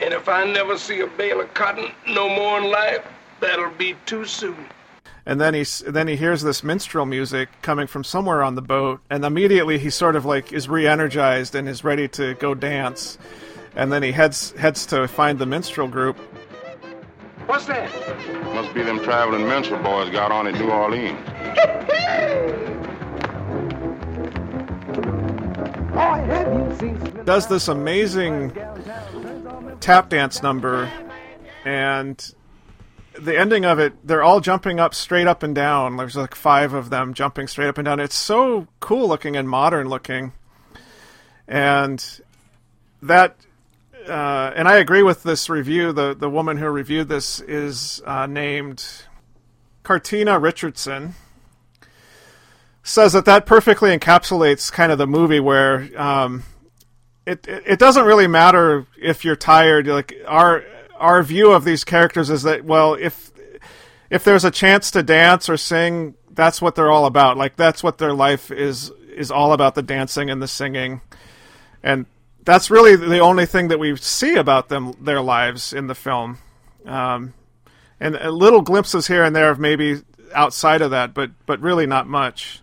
And 0.00 0.14
if 0.14 0.30
I 0.30 0.50
never 0.50 0.78
see 0.78 1.00
a 1.00 1.06
bale 1.06 1.42
of 1.42 1.52
cotton 1.52 1.92
no 2.08 2.30
more 2.30 2.58
in 2.58 2.70
life, 2.70 3.06
that'll 3.38 3.70
be 3.72 3.96
too 4.06 4.24
soon. 4.24 4.66
And 5.26 5.40
then 5.40 5.54
he 5.54 5.64
then 5.86 6.08
he 6.08 6.16
hears 6.16 6.42
this 6.42 6.62
minstrel 6.62 7.06
music 7.06 7.48
coming 7.62 7.86
from 7.86 8.04
somewhere 8.04 8.42
on 8.42 8.54
the 8.54 8.62
boat, 8.62 9.00
and 9.10 9.24
immediately 9.24 9.78
he 9.78 9.90
sort 9.90 10.16
of 10.16 10.24
like 10.24 10.52
is 10.52 10.68
re-energized 10.68 11.54
and 11.54 11.68
is 11.68 11.84
ready 11.84 12.08
to 12.08 12.34
go 12.34 12.54
dance, 12.54 13.18
and 13.74 13.92
then 13.92 14.02
he 14.02 14.12
heads 14.12 14.52
heads 14.52 14.86
to 14.86 15.06
find 15.08 15.38
the 15.38 15.46
minstrel 15.46 15.88
group. 15.88 16.16
What's 17.46 17.66
that? 17.66 17.90
Must 18.54 18.72
be 18.74 18.82
them 18.82 19.00
traveling 19.00 19.46
minstrel 19.48 19.82
boys 19.82 20.10
got 20.10 20.30
on 20.30 20.46
at 20.46 20.54
New 20.54 20.70
Orleans. 20.70 21.18
does 27.24 27.46
this 27.46 27.68
amazing 27.68 28.52
tap 29.80 30.08
dance 30.08 30.42
number, 30.42 30.90
and 31.64 32.34
the 33.18 33.38
ending 33.38 33.64
of 33.64 33.78
it, 33.78 33.94
they're 34.06 34.22
all 34.22 34.40
jumping 34.40 34.78
up 34.80 34.94
straight 34.94 35.26
up 35.26 35.42
and 35.42 35.54
down. 35.54 35.96
There's 35.96 36.16
like 36.16 36.34
five 36.34 36.72
of 36.74 36.90
them 36.90 37.14
jumping 37.14 37.48
straight 37.48 37.68
up 37.68 37.78
and 37.78 37.84
down. 37.84 38.00
It's 38.00 38.14
so 38.14 38.68
cool 38.80 39.08
looking 39.08 39.36
and 39.36 39.48
modern 39.48 39.88
looking, 39.88 40.32
and 41.48 42.04
that. 43.02 43.36
Uh, 44.08 44.50
and 44.56 44.66
I 44.66 44.78
agree 44.78 45.02
with 45.02 45.22
this 45.22 45.50
review. 45.50 45.92
The 45.92 46.14
the 46.14 46.30
woman 46.30 46.56
who 46.56 46.66
reviewed 46.68 47.08
this 47.08 47.40
is 47.40 48.00
uh, 48.06 48.26
named 48.26 48.84
Kartina 49.82 50.38
Richardson 50.38 51.14
says 52.82 53.12
that 53.12 53.26
that 53.26 53.46
perfectly 53.46 53.96
encapsulates 53.96 54.72
kind 54.72 54.90
of 54.90 54.98
the 54.98 55.06
movie 55.06 55.40
where 55.40 55.88
um, 56.00 56.44
it, 57.26 57.46
it 57.46 57.62
it 57.66 57.78
doesn't 57.78 58.04
really 58.04 58.26
matter 58.26 58.86
if 59.00 59.24
you're 59.24 59.36
tired. 59.36 59.86
Like 59.86 60.14
our 60.26 60.64
our 61.00 61.22
view 61.22 61.52
of 61.52 61.64
these 61.64 61.82
characters 61.82 62.30
is 62.30 62.42
that 62.42 62.64
well, 62.64 62.94
if 62.94 63.32
if 64.10 64.24
there's 64.24 64.44
a 64.44 64.50
chance 64.50 64.90
to 64.92 65.02
dance 65.02 65.48
or 65.48 65.56
sing, 65.56 66.14
that's 66.30 66.60
what 66.60 66.74
they're 66.74 66.90
all 66.90 67.06
about. 67.06 67.36
Like 67.36 67.56
that's 67.56 67.82
what 67.82 67.98
their 67.98 68.12
life 68.12 68.50
is 68.50 68.90
is 69.14 69.30
all 69.30 69.52
about 69.52 69.74
the 69.74 69.82
dancing 69.82 70.30
and 70.30 70.40
the 70.40 70.48
singing, 70.48 71.00
and 71.82 72.06
that's 72.44 72.70
really 72.70 72.96
the 72.96 73.18
only 73.18 73.46
thing 73.46 73.68
that 73.68 73.78
we 73.78 73.96
see 73.96 74.34
about 74.36 74.68
them 74.68 74.94
their 75.00 75.20
lives 75.20 75.72
in 75.72 75.86
the 75.86 75.94
film. 75.94 76.38
Um, 76.86 77.34
and 77.98 78.14
little 78.14 78.62
glimpses 78.62 79.06
here 79.06 79.24
and 79.24 79.36
there 79.36 79.50
of 79.50 79.58
maybe 79.58 80.02
outside 80.34 80.82
of 80.82 80.90
that, 80.90 81.14
but 81.14 81.30
but 81.46 81.60
really 81.60 81.86
not 81.86 82.06
much. 82.06 82.62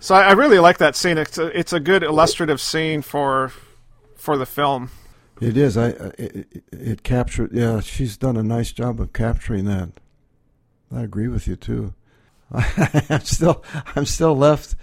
So 0.00 0.14
I, 0.14 0.28
I 0.28 0.32
really 0.32 0.58
like 0.58 0.78
that 0.78 0.96
scene. 0.96 1.18
It's 1.18 1.38
a, 1.38 1.46
it's 1.58 1.72
a 1.72 1.80
good 1.80 2.02
illustrative 2.02 2.60
scene 2.60 3.02
for 3.02 3.52
for 4.16 4.36
the 4.36 4.46
film. 4.46 4.90
It 5.40 5.56
is. 5.56 5.76
I 5.76 5.88
I- 5.88 5.90
it, 6.18 6.46
it, 6.50 6.64
it 6.72 7.02
captured. 7.02 7.52
Yeah, 7.52 7.80
she's 7.80 8.16
done 8.16 8.36
a 8.36 8.42
nice 8.42 8.72
job 8.72 9.00
of 9.00 9.12
capturing 9.12 9.64
that. 9.66 9.90
I 10.94 11.02
agree 11.02 11.28
with 11.28 11.46
you 11.48 11.56
too. 11.56 11.94
I'm 12.52 13.20
still 13.22 13.64
I'm 13.94 14.06
still 14.06 14.36
left. 14.36 14.76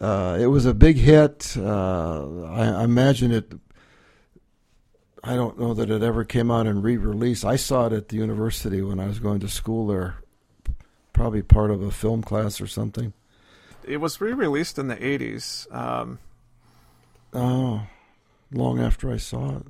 Uh, 0.00 0.36
it 0.40 0.46
was 0.46 0.66
a 0.66 0.74
big 0.74 0.96
hit. 0.96 1.54
Uh, 1.56 2.44
I, 2.44 2.66
I 2.68 2.84
imagine 2.84 3.32
it. 3.32 3.52
I 5.22 5.34
don't 5.36 5.58
know 5.58 5.72
that 5.74 5.88
it 5.90 6.02
ever 6.02 6.24
came 6.24 6.50
out 6.50 6.66
in 6.66 6.82
re-release. 6.82 7.44
I 7.44 7.56
saw 7.56 7.86
it 7.86 7.92
at 7.94 8.08
the 8.08 8.16
university 8.16 8.82
when 8.82 9.00
I 9.00 9.06
was 9.06 9.18
going 9.20 9.40
to 9.40 9.48
school 9.48 9.86
there 9.86 10.16
probably 11.14 11.42
part 11.42 11.70
of 11.70 11.80
a 11.82 11.90
film 11.90 12.22
class 12.22 12.60
or 12.60 12.66
something. 12.66 13.12
It 13.84 13.98
was 13.98 14.20
re-released 14.20 14.78
in 14.78 14.88
the 14.88 14.96
'80s. 14.96 15.72
Um, 15.74 16.18
Oh, 17.32 17.82
long 18.54 18.80
after 18.80 19.10
I 19.12 19.16
saw 19.16 19.56
it. 19.58 19.66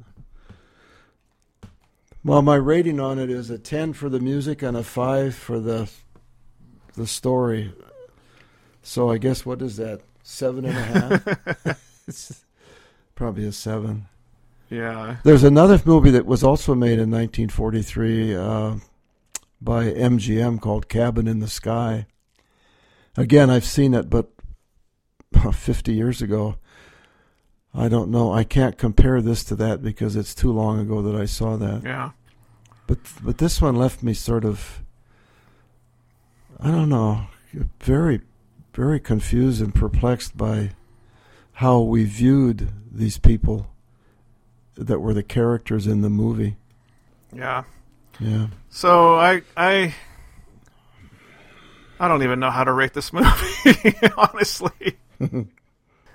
Well, 2.25 2.43
my 2.43 2.57
rating 2.57 3.01
on 3.01 3.19
it 3.19 3.29
is 3.31 3.51
a 3.51 3.59
ten 3.59 3.93
for 3.93 4.09
the 4.09 4.21
music 4.21 4.63
and 4.63 4.77
a 4.77 4.83
five 4.83 5.35
for 5.35 5.59
the 5.61 5.91
the 6.95 7.07
story. 7.07 7.73
So 8.83 9.11
I 9.11 9.19
guess 9.19 9.45
what 9.45 9.61
is 9.63 9.77
that? 9.77 10.01
Seven 10.23 10.65
and 10.65 10.77
a 10.79 10.83
half. 10.83 11.79
it's 12.09 12.45
probably 13.15 13.47
a 13.47 13.53
seven. 13.53 14.07
yeah, 14.71 15.17
There's 15.25 15.45
another 15.45 15.81
movie 15.85 16.11
that 16.11 16.27
was 16.27 16.43
also 16.43 16.75
made 16.75 16.99
in 16.99 17.11
1943 17.11 18.35
uh, 18.35 18.75
by 19.61 19.85
MGM 19.87 20.61
called 20.61 20.89
Cabin 20.89 21.27
in 21.27 21.41
the 21.41 21.49
Sky. 21.49 22.07
Again, 23.17 23.51
I've 23.51 23.65
seen 23.65 23.93
it, 23.95 24.09
but 24.09 24.31
50 25.53 25.93
years 25.93 26.23
ago. 26.23 26.57
I 27.75 27.89
don't 27.89 28.11
know. 28.11 28.33
I 28.33 28.45
can't 28.45 28.79
compare 28.79 29.21
this 29.21 29.43
to 29.45 29.57
that 29.57 29.83
because 29.83 30.15
it's 30.15 30.35
too 30.35 30.53
long 30.53 30.79
ago 30.79 31.03
that 31.03 31.17
I 31.21 31.25
saw 31.25 31.57
that. 31.57 31.83
yeah. 31.83 32.11
But 32.87 32.99
but 33.23 33.39
this 33.39 33.61
one 33.63 33.77
left 33.77 34.03
me 34.03 34.13
sort 34.15 34.45
of 34.45 34.83
I 36.61 36.71
don't 36.71 36.89
know, 36.89 37.27
very 37.81 38.21
very 38.75 39.01
confused 39.01 39.61
and 39.63 39.75
perplexed 39.75 40.37
by 40.37 40.71
how 41.55 41.81
we 41.81 42.05
viewed 42.05 42.69
these 42.93 43.19
people 43.19 43.69
that 44.77 44.99
were 45.01 45.15
the 45.15 45.23
characters 45.23 45.87
in 45.87 46.01
the 46.03 46.11
movie. 46.11 46.57
Yeah. 47.35 47.65
Yeah. 48.21 48.49
So 48.71 49.15
I 49.17 49.43
I 49.57 49.95
I 51.99 52.09
don't 52.09 52.23
even 52.23 52.39
know 52.41 52.51
how 52.51 52.65
to 52.65 52.73
rate 52.73 52.93
this 52.93 53.13
movie, 53.13 53.95
honestly. 54.17 54.99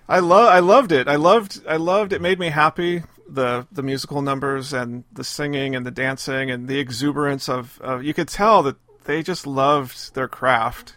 I 0.09 0.19
love 0.19 0.49
I 0.49 0.59
loved 0.59 0.91
it. 0.91 1.07
I 1.07 1.17
loved 1.17 1.61
I 1.67 1.77
loved 1.77 2.13
it 2.13 2.21
made 2.21 2.39
me 2.39 2.49
happy 2.49 3.03
the 3.27 3.67
the 3.71 3.83
musical 3.83 4.23
numbers 4.23 4.73
and 4.73 5.03
the 5.13 5.23
singing 5.23 5.75
and 5.75 5.85
the 5.85 5.91
dancing 5.91 6.49
and 6.49 6.67
the 6.67 6.79
exuberance 6.79 7.47
of, 7.47 7.79
you 8.01 8.15
could 8.15 8.27
tell 8.27 8.63
that 8.63 8.75
they 9.05 9.21
just 9.21 9.45
loved 9.45 10.15
their 10.15 10.27
craft. 10.27 10.95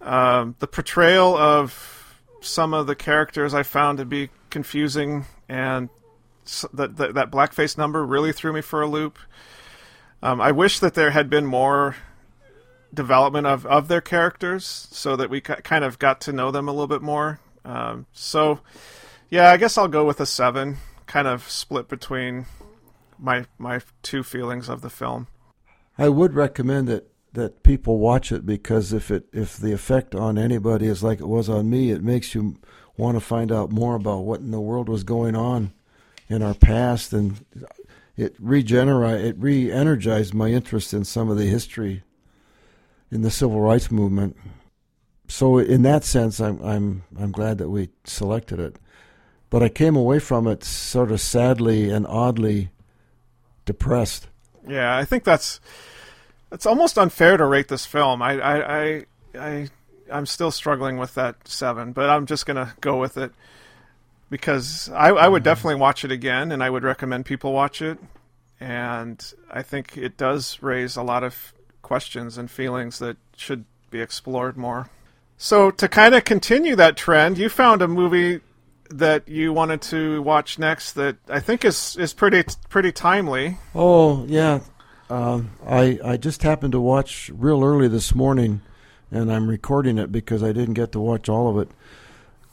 Um, 0.00 0.56
the 0.60 0.66
portrayal 0.66 1.36
of 1.36 2.22
some 2.40 2.72
of 2.72 2.86
the 2.86 2.94
characters 2.94 3.52
I 3.52 3.64
found 3.64 3.98
to 3.98 4.06
be 4.06 4.30
confusing 4.48 5.26
and 5.46 5.90
that 6.72 6.96
that, 6.96 7.12
that 7.14 7.30
blackface 7.30 7.76
number 7.76 8.04
really 8.04 8.32
threw 8.32 8.54
me 8.54 8.62
for 8.62 8.80
a 8.80 8.86
loop. 8.86 9.18
Um, 10.22 10.40
I 10.40 10.52
wish 10.52 10.78
that 10.80 10.94
there 10.94 11.10
had 11.10 11.28
been 11.28 11.44
more 11.44 11.96
development 12.94 13.46
of, 13.46 13.66
of 13.66 13.88
their 13.88 14.00
characters 14.00 14.88
so 14.90 15.16
that 15.16 15.28
we 15.28 15.42
kind 15.42 15.84
of 15.84 15.98
got 15.98 16.22
to 16.22 16.32
know 16.32 16.50
them 16.50 16.66
a 16.66 16.72
little 16.72 16.86
bit 16.86 17.02
more. 17.02 17.40
Um, 17.64 18.06
so, 18.12 18.60
yeah, 19.28 19.50
I 19.50 19.56
guess 19.56 19.76
I'll 19.76 19.88
go 19.88 20.04
with 20.04 20.20
a 20.20 20.26
seven, 20.26 20.78
kind 21.06 21.26
of 21.26 21.48
split 21.48 21.88
between 21.88 22.46
my 23.18 23.44
my 23.58 23.80
two 24.02 24.22
feelings 24.22 24.68
of 24.68 24.80
the 24.80 24.90
film. 24.90 25.26
I 25.98 26.08
would 26.08 26.34
recommend 26.34 26.88
that 26.88 27.10
that 27.32 27.62
people 27.62 27.98
watch 27.98 28.32
it 28.32 28.44
because 28.44 28.92
if 28.92 29.10
it 29.10 29.26
if 29.32 29.56
the 29.56 29.72
effect 29.72 30.14
on 30.14 30.38
anybody 30.38 30.86
is 30.86 31.02
like 31.02 31.20
it 31.20 31.28
was 31.28 31.48
on 31.48 31.70
me, 31.70 31.90
it 31.90 32.02
makes 32.02 32.34
you 32.34 32.56
want 32.96 33.16
to 33.16 33.20
find 33.20 33.52
out 33.52 33.70
more 33.70 33.94
about 33.94 34.24
what 34.24 34.40
in 34.40 34.50
the 34.50 34.60
world 34.60 34.88
was 34.88 35.04
going 35.04 35.36
on 35.36 35.72
in 36.28 36.42
our 36.42 36.54
past, 36.54 37.12
and 37.12 37.44
it 38.16 38.34
regenerate 38.38 39.24
it 39.24 39.36
re-energized 39.38 40.34
my 40.34 40.48
interest 40.48 40.92
in 40.92 41.04
some 41.04 41.30
of 41.30 41.36
the 41.36 41.46
history 41.46 42.02
in 43.10 43.22
the 43.22 43.30
civil 43.30 43.60
rights 43.60 43.90
movement. 43.90 44.36
So 45.30 45.58
in 45.58 45.82
that 45.82 46.02
sense, 46.02 46.40
I'm 46.40 46.60
I'm 46.60 47.04
I'm 47.16 47.30
glad 47.30 47.58
that 47.58 47.70
we 47.70 47.90
selected 48.02 48.58
it, 48.58 48.76
but 49.48 49.62
I 49.62 49.68
came 49.68 49.94
away 49.94 50.18
from 50.18 50.48
it 50.48 50.64
sort 50.64 51.12
of 51.12 51.20
sadly 51.20 51.88
and 51.88 52.04
oddly 52.04 52.70
depressed. 53.64 54.26
Yeah, 54.66 54.96
I 54.96 55.04
think 55.04 55.22
that's 55.22 55.60
it's 56.50 56.66
almost 56.66 56.98
unfair 56.98 57.36
to 57.36 57.46
rate 57.46 57.68
this 57.68 57.86
film. 57.86 58.22
I 58.22 58.40
I 58.40 58.80
I, 58.80 59.04
I 59.38 59.68
I'm 60.10 60.26
still 60.26 60.50
struggling 60.50 60.98
with 60.98 61.14
that 61.14 61.46
seven, 61.46 61.92
but 61.92 62.10
I'm 62.10 62.26
just 62.26 62.44
gonna 62.44 62.74
go 62.80 62.98
with 62.98 63.16
it 63.16 63.30
because 64.30 64.88
I, 64.88 65.10
I 65.10 65.28
would 65.28 65.42
mm-hmm. 65.42 65.44
definitely 65.44 65.76
watch 65.76 66.04
it 66.04 66.10
again, 66.10 66.50
and 66.50 66.60
I 66.60 66.70
would 66.70 66.82
recommend 66.82 67.24
people 67.24 67.52
watch 67.52 67.80
it. 67.80 67.98
And 68.58 69.32
I 69.48 69.62
think 69.62 69.96
it 69.96 70.16
does 70.16 70.60
raise 70.60 70.96
a 70.96 71.04
lot 71.04 71.22
of 71.22 71.54
questions 71.82 72.36
and 72.36 72.50
feelings 72.50 72.98
that 72.98 73.16
should 73.36 73.64
be 73.90 74.00
explored 74.00 74.56
more. 74.56 74.90
So 75.42 75.70
to 75.70 75.88
kind 75.88 76.14
of 76.14 76.24
continue 76.24 76.76
that 76.76 76.98
trend, 76.98 77.38
you 77.38 77.48
found 77.48 77.80
a 77.80 77.88
movie 77.88 78.40
that 78.90 79.26
you 79.26 79.54
wanted 79.54 79.80
to 79.80 80.20
watch 80.20 80.58
next 80.58 80.92
that 80.92 81.16
I 81.30 81.40
think 81.40 81.64
is 81.64 81.96
is 81.96 82.12
pretty 82.12 82.44
pretty 82.68 82.92
timely. 82.92 83.56
Oh 83.74 84.26
yeah, 84.26 84.60
um, 85.08 85.52
I 85.66 85.98
I 86.04 86.18
just 86.18 86.42
happened 86.42 86.72
to 86.72 86.80
watch 86.80 87.30
real 87.32 87.64
early 87.64 87.88
this 87.88 88.14
morning, 88.14 88.60
and 89.10 89.32
I'm 89.32 89.48
recording 89.48 89.96
it 89.96 90.12
because 90.12 90.42
I 90.42 90.52
didn't 90.52 90.74
get 90.74 90.92
to 90.92 91.00
watch 91.00 91.30
all 91.30 91.48
of 91.48 91.56
it. 91.56 91.74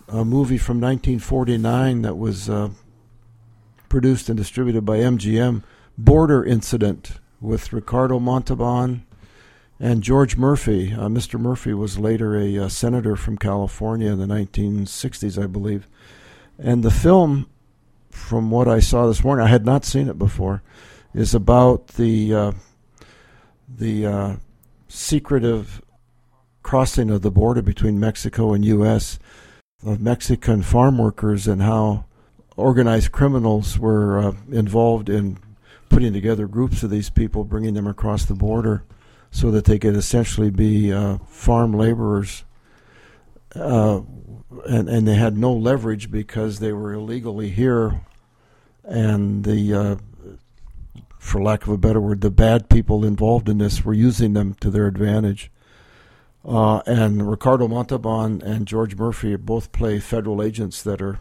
A 0.07 0.23
movie 0.23 0.57
from 0.57 0.79
1949 0.79 2.03
that 2.03 2.17
was 2.17 2.49
uh, 2.49 2.69
produced 3.89 4.29
and 4.29 4.37
distributed 4.37 4.85
by 4.85 4.99
MGM, 4.99 5.61
Border 5.97 6.41
Incident, 6.41 7.19
with 7.41 7.73
Ricardo 7.73 8.17
Montalban 8.17 9.05
and 9.79 10.03
George 10.03 10.37
Murphy. 10.37 10.93
Uh, 10.93 11.07
Mr. 11.07 11.39
Murphy 11.39 11.73
was 11.73 11.99
later 11.99 12.35
a 12.37 12.57
uh, 12.57 12.69
senator 12.69 13.15
from 13.15 13.37
California 13.37 14.11
in 14.11 14.19
the 14.19 14.25
1960s, 14.25 15.41
I 15.41 15.47
believe. 15.47 15.87
And 16.57 16.83
the 16.83 16.91
film, 16.91 17.47
from 18.09 18.49
what 18.49 18.67
I 18.67 18.79
saw 18.79 19.07
this 19.07 19.23
morning, 19.23 19.45
I 19.45 19.49
had 19.49 19.65
not 19.65 19.85
seen 19.85 20.09
it 20.09 20.17
before, 20.17 20.63
is 21.13 21.35
about 21.35 21.89
the 21.89 22.33
uh, 22.33 22.51
the 23.69 24.05
uh, 24.05 24.35
secretive 24.87 25.81
crossing 26.63 27.11
of 27.11 27.21
the 27.21 27.31
border 27.31 27.61
between 27.61 27.99
Mexico 27.99 28.53
and 28.53 28.65
U.S. 28.65 29.19
of 29.85 30.01
Mexican 30.01 30.63
farm 30.63 30.97
workers 30.97 31.47
and 31.47 31.61
how 31.61 32.05
organized 32.55 33.11
criminals 33.11 33.77
were 33.77 34.19
uh, 34.19 34.33
involved 34.51 35.09
in 35.09 35.37
putting 35.89 36.13
together 36.13 36.47
groups 36.47 36.81
of 36.81 36.89
these 36.89 37.09
people, 37.09 37.43
bringing 37.43 37.75
them 37.75 37.87
across 37.87 38.25
the 38.25 38.33
border 38.33 38.83
so 39.31 39.51
that 39.51 39.65
they 39.65 39.79
could 39.79 39.95
essentially 39.95 40.49
be 40.49 40.91
uh, 40.91 41.17
farm 41.27 41.73
laborers. 41.73 42.43
Uh, 43.55 44.01
and, 44.65 44.89
and 44.89 45.07
they 45.07 45.15
had 45.15 45.37
no 45.37 45.53
leverage 45.53 46.11
because 46.11 46.59
they 46.59 46.71
were 46.71 46.93
illegally 46.93 47.49
here, 47.49 48.01
and 48.83 49.43
the, 49.43 49.73
uh, 49.73 49.95
for 51.19 51.41
lack 51.41 51.63
of 51.63 51.69
a 51.69 51.77
better 51.77 51.99
word, 51.99 52.21
the 52.21 52.31
bad 52.31 52.69
people 52.69 53.03
involved 53.05 53.49
in 53.49 53.57
this 53.57 53.83
were 53.83 53.93
using 53.93 54.33
them 54.33 54.53
to 54.55 54.69
their 54.69 54.87
advantage. 54.87 55.51
Uh, 56.45 56.81
and 56.85 57.29
Ricardo 57.29 57.67
Montalban 57.67 58.41
and 58.41 58.65
George 58.65 58.95
Murphy 58.95 59.35
both 59.35 59.71
play 59.73 59.99
federal 59.99 60.41
agents 60.41 60.81
that 60.83 61.01
are 61.01 61.19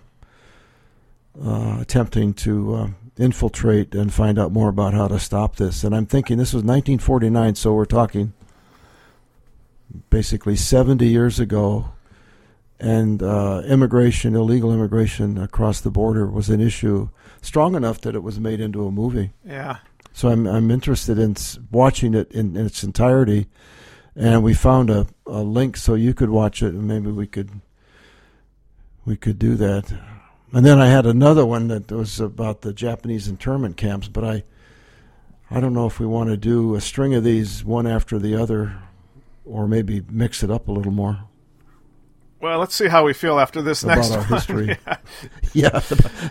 uh, 1.42 1.78
attempting 1.80 2.32
to 2.32 2.94
infiltrate 3.18 3.94
and 3.94 4.12
find 4.12 4.38
out 4.38 4.52
more 4.52 4.68
about 4.68 4.94
how 4.94 5.08
to 5.08 5.18
stop 5.18 5.56
this. 5.56 5.84
And 5.84 5.94
I'm 5.94 6.06
thinking 6.06 6.38
this 6.38 6.52
was 6.52 6.62
1949, 6.62 7.54
so 7.54 7.72
we're 7.72 7.84
talking 7.84 8.32
basically 10.10 10.56
70 10.56 11.06
years 11.06 11.40
ago. 11.40 11.90
And 12.78 13.22
uh, 13.22 13.62
immigration, 13.66 14.36
illegal 14.36 14.72
immigration 14.72 15.38
across 15.38 15.80
the 15.80 15.90
border 15.90 16.26
was 16.26 16.50
an 16.50 16.60
issue 16.60 17.08
strong 17.40 17.74
enough 17.74 18.02
that 18.02 18.14
it 18.14 18.22
was 18.22 18.38
made 18.38 18.60
into 18.60 18.86
a 18.86 18.90
movie. 18.90 19.32
Yeah. 19.46 19.78
So 20.12 20.28
I'm 20.28 20.46
I'm 20.46 20.70
interested 20.70 21.18
in 21.18 21.36
watching 21.70 22.14
it 22.14 22.30
in, 22.32 22.56
in 22.56 22.66
its 22.66 22.82
entirety, 22.82 23.48
and 24.14 24.42
we 24.42 24.54
found 24.54 24.90
a, 24.90 25.06
a 25.26 25.40
link 25.40 25.76
so 25.76 25.94
you 25.94 26.14
could 26.14 26.30
watch 26.30 26.62
it, 26.62 26.74
and 26.74 26.84
maybe 26.84 27.10
we 27.10 27.26
could 27.26 27.50
we 29.04 29.16
could 29.16 29.38
do 29.38 29.54
that. 29.56 29.92
And 30.56 30.64
then 30.64 30.78
I 30.80 30.86
had 30.86 31.04
another 31.04 31.44
one 31.44 31.68
that 31.68 31.92
was 31.92 32.18
about 32.18 32.62
the 32.62 32.72
Japanese 32.72 33.28
internment 33.28 33.76
camps, 33.76 34.08
but 34.08 34.24
I 34.24 34.42
I 35.50 35.60
don't 35.60 35.74
know 35.74 35.84
if 35.84 36.00
we 36.00 36.06
want 36.06 36.30
to 36.30 36.38
do 36.38 36.74
a 36.74 36.80
string 36.80 37.12
of 37.12 37.22
these 37.24 37.62
one 37.62 37.86
after 37.86 38.18
the 38.18 38.36
other, 38.36 38.74
or 39.44 39.68
maybe 39.68 40.02
mix 40.08 40.42
it 40.42 40.50
up 40.50 40.66
a 40.68 40.72
little 40.72 40.92
more. 40.92 41.18
Well, 42.40 42.58
let's 42.58 42.74
see 42.74 42.88
how 42.88 43.04
we 43.04 43.12
feel 43.12 43.38
after 43.38 43.60
this 43.60 43.82
About 43.82 43.96
next 43.96 44.10
our 44.12 44.18
one. 44.20 44.28
history. 44.28 44.78
Yeah. 44.86 44.96
Yeah, 45.52 45.80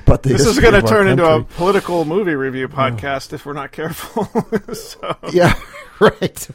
but 0.06 0.24
the 0.24 0.30
This 0.30 0.48
is 0.48 0.60
going 0.60 0.74
to 0.74 0.82
turn 0.82 1.08
into 1.08 1.24
a 1.24 1.44
political 1.44 2.04
movie 2.04 2.34
review 2.34 2.68
podcast 2.68 3.32
if 3.32 3.46
we're 3.46 3.54
not 3.54 3.72
careful. 3.72 4.26
so, 4.74 5.18
Yeah, 5.34 5.54
right. 6.00 6.48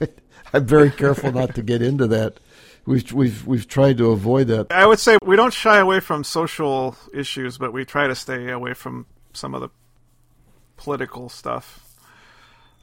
I'm 0.53 0.67
very 0.67 0.91
careful 0.91 1.31
not 1.31 1.55
to 1.55 1.63
get 1.63 1.83
into 1.83 2.09
that. 2.09 2.41
We've 2.87 3.13
we've 3.13 3.47
we've 3.47 3.69
tried 3.69 3.99
to 3.99 4.11
avoid 4.11 4.49
that. 4.49 4.69
I 4.73 4.87
would 4.87 4.99
say 4.99 5.19
we 5.25 5.37
don't 5.37 5.53
shy 5.53 5.79
away 5.79 6.01
from 6.01 6.25
social 6.25 6.97
issues, 7.15 7.59
but 7.59 7.73
we 7.73 7.85
try 7.85 8.07
to 8.07 8.15
stay 8.15 8.51
away 8.51 8.75
from 8.75 9.07
some 9.33 9.55
of 9.55 9.61
the 9.61 9.69
political 10.77 11.29
stuff. 11.29 11.87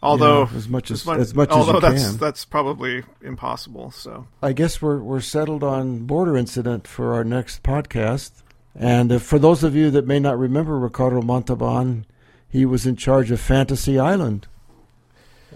Although 0.03 0.41
Yeah, 0.51 0.57
as 0.57 0.69
much 0.69 0.91
as- 0.91 1.07
as 1.07 1.33
much 1.33 1.49
as 1.49 1.55
although 1.55 1.73
you 1.73 1.79
that's 1.81 2.09
can. 2.09 2.17
that's 2.17 2.45
probably 2.45 3.03
impossible. 3.21 3.89
So 3.91 4.27
I 4.43 4.53
guess 4.53 4.81
we're 4.81 4.99
we're 4.99 5.19
settled 5.21 5.63
on 5.63 6.05
Border 6.05 6.37
Incident 6.37 6.87
for 6.87 7.13
our 7.15 7.23
next 7.23 7.63
podcast. 7.63 8.31
And 8.79 9.11
uh, 9.11 9.17
for 9.17 9.39
those 9.39 9.63
of 9.63 9.75
you 9.75 9.89
that 9.89 10.05
may 10.05 10.19
not 10.19 10.37
remember 10.37 10.77
Ricardo 10.77 11.23
Montalban, 11.23 12.05
he 12.47 12.63
was 12.63 12.85
in 12.85 12.95
charge 12.95 13.31
of 13.31 13.39
Fantasy 13.41 13.97
Island 13.97 14.45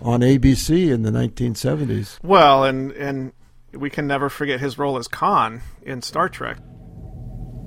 on 0.01 0.21
ABC 0.21 0.91
in 0.91 1.04
the 1.04 1.12
1970s. 1.12 2.17
well, 2.23 2.63
and 2.63 2.91
and 2.93 3.34
we 3.73 3.89
can 3.89 4.07
never 4.07 4.29
forget 4.29 4.60
his 4.60 4.77
role 4.77 4.97
as 4.97 5.07
Khan 5.07 5.62
in 5.81 6.01
Star 6.01 6.29
Trek. 6.29 6.57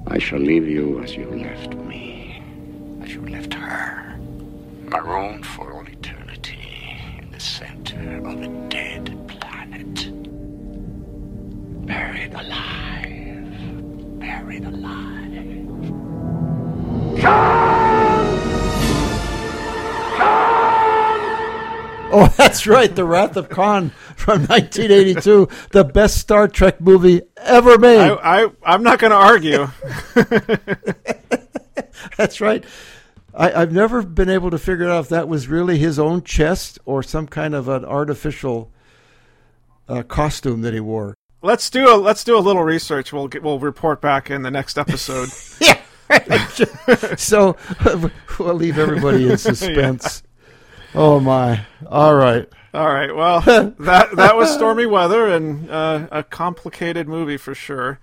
I 0.06 0.18
shall 0.18 0.38
leave 0.38 0.68
you 0.68 1.02
as 1.02 1.16
you 1.16 1.30
left 1.30 1.74
me, 1.74 2.42
as 3.02 3.14
you 3.14 3.22
left 3.26 3.54
her, 3.54 4.18
marooned 4.84 5.46
for 5.46 5.72
all 5.72 5.86
eternity 5.86 6.98
in 7.18 7.30
the 7.30 7.40
center 7.40 8.18
of 8.26 8.42
a 8.42 8.48
dead 8.68 9.16
planet. 9.28 10.10
Buried 11.86 12.34
alive, 12.34 14.20
buried 14.20 14.64
alive. 14.64 15.04
Oh, 22.16 22.26
that's 22.36 22.68
right, 22.68 22.94
The 22.94 23.04
Wrath 23.04 23.36
of 23.36 23.48
Khan 23.48 23.90
from 24.14 24.42
1982, 24.46 25.48
the 25.70 25.82
best 25.84 26.18
Star 26.18 26.46
Trek 26.46 26.80
movie 26.80 27.22
ever 27.36 27.76
made. 27.76 27.98
I, 27.98 28.44
I 28.44 28.50
I'm 28.62 28.84
not 28.84 29.00
going 29.00 29.10
to 29.10 29.16
argue. 29.16 29.66
That's 32.16 32.40
right. 32.40 32.64
I, 33.34 33.52
I've 33.52 33.72
never 33.72 34.02
been 34.02 34.28
able 34.28 34.50
to 34.50 34.58
figure 34.58 34.88
out 34.88 35.00
if 35.00 35.08
that 35.08 35.26
was 35.26 35.48
really 35.48 35.78
his 35.78 35.98
own 35.98 36.22
chest 36.22 36.78
or 36.84 37.02
some 37.02 37.26
kind 37.26 37.54
of 37.54 37.68
an 37.68 37.84
artificial 37.84 38.70
uh, 39.88 40.02
costume 40.04 40.62
that 40.62 40.72
he 40.72 40.80
wore. 40.80 41.16
let's 41.42 41.68
do 41.68 41.92
a 41.92 41.96
let's 41.96 42.22
do 42.22 42.38
a 42.38 42.40
little 42.40 42.62
research. 42.62 43.12
We'll 43.12 43.26
get, 43.26 43.42
we'll 43.42 43.58
report 43.58 44.00
back 44.00 44.30
in 44.30 44.42
the 44.42 44.50
next 44.50 44.78
episode. 44.78 45.28
Yeah. 46.10 47.14
so 47.16 47.56
we'll 48.38 48.54
leave 48.54 48.78
everybody 48.78 49.28
in 49.28 49.38
suspense. 49.38 50.22
Oh 50.94 51.18
my! 51.18 51.66
All 51.88 52.14
right. 52.14 52.48
All 52.72 52.86
right. 52.86 53.14
Well, 53.14 53.40
that 53.78 54.10
that 54.16 54.36
was 54.36 54.52
stormy 54.52 54.86
weather 54.86 55.26
and 55.26 55.70
uh, 55.70 56.06
a 56.12 56.22
complicated 56.22 57.08
movie 57.08 57.36
for 57.36 57.54
sure. 57.54 57.98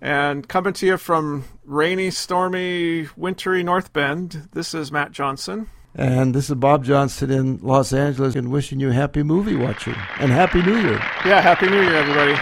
And 0.00 0.46
coming 0.46 0.74
to 0.74 0.86
you 0.86 0.96
from 0.96 1.44
rainy, 1.64 2.10
stormy, 2.10 3.08
wintry 3.16 3.62
North 3.62 3.92
Bend, 3.92 4.48
this 4.52 4.74
is 4.74 4.92
Matt 4.92 5.10
Johnson. 5.12 5.68
And 5.94 6.34
this 6.34 6.48
is 6.50 6.54
Bob 6.54 6.84
Johnson 6.84 7.30
in 7.30 7.58
Los 7.58 7.92
Angeles, 7.92 8.36
and 8.36 8.52
wishing 8.52 8.78
you 8.78 8.90
happy 8.90 9.22
movie 9.22 9.56
watching 9.56 9.96
and 10.20 10.30
happy 10.30 10.62
New 10.62 10.76
Year. 10.78 10.98
Yeah, 11.24 11.40
happy 11.40 11.68
New 11.68 11.80
Year, 11.80 11.94
everybody. 11.94 12.32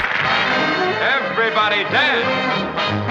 Everybody 1.01 1.85
dance. 1.85 3.06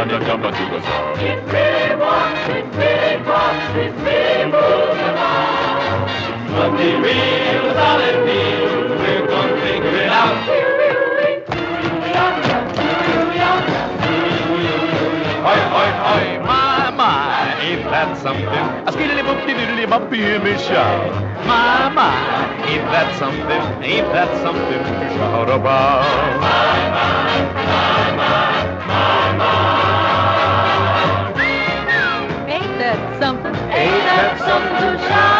And 0.00 0.10
you 0.10 0.18
jump 0.20 0.42
into 0.44 0.64
the 0.64 0.80
song. 0.80 1.16
Hi, 15.42 15.56
hi, 15.68 15.90
hi, 15.90 16.38
my, 16.38 16.90
my, 16.96 17.60
ain't 17.60 17.84
that 17.84 18.16
something? 18.22 18.46
A 18.46 18.92
skiddly 18.92 19.22
boopty 19.22 19.54
doodly 19.54 19.88
bop, 19.88 20.10
hear 20.12 20.38
me 20.42 20.56
shout. 20.56 21.12
My, 21.46 21.90
my, 21.90 22.64
ain't 22.66 22.84
that 22.84 23.18
something? 23.18 23.84
Ain't 23.84 24.08
that 24.14 24.30
something 24.42 24.82
to 24.82 25.14
shout 25.14 25.50
about? 25.50 26.90
blossom 34.50 34.98
to 34.98 35.04
shine. 35.06 35.39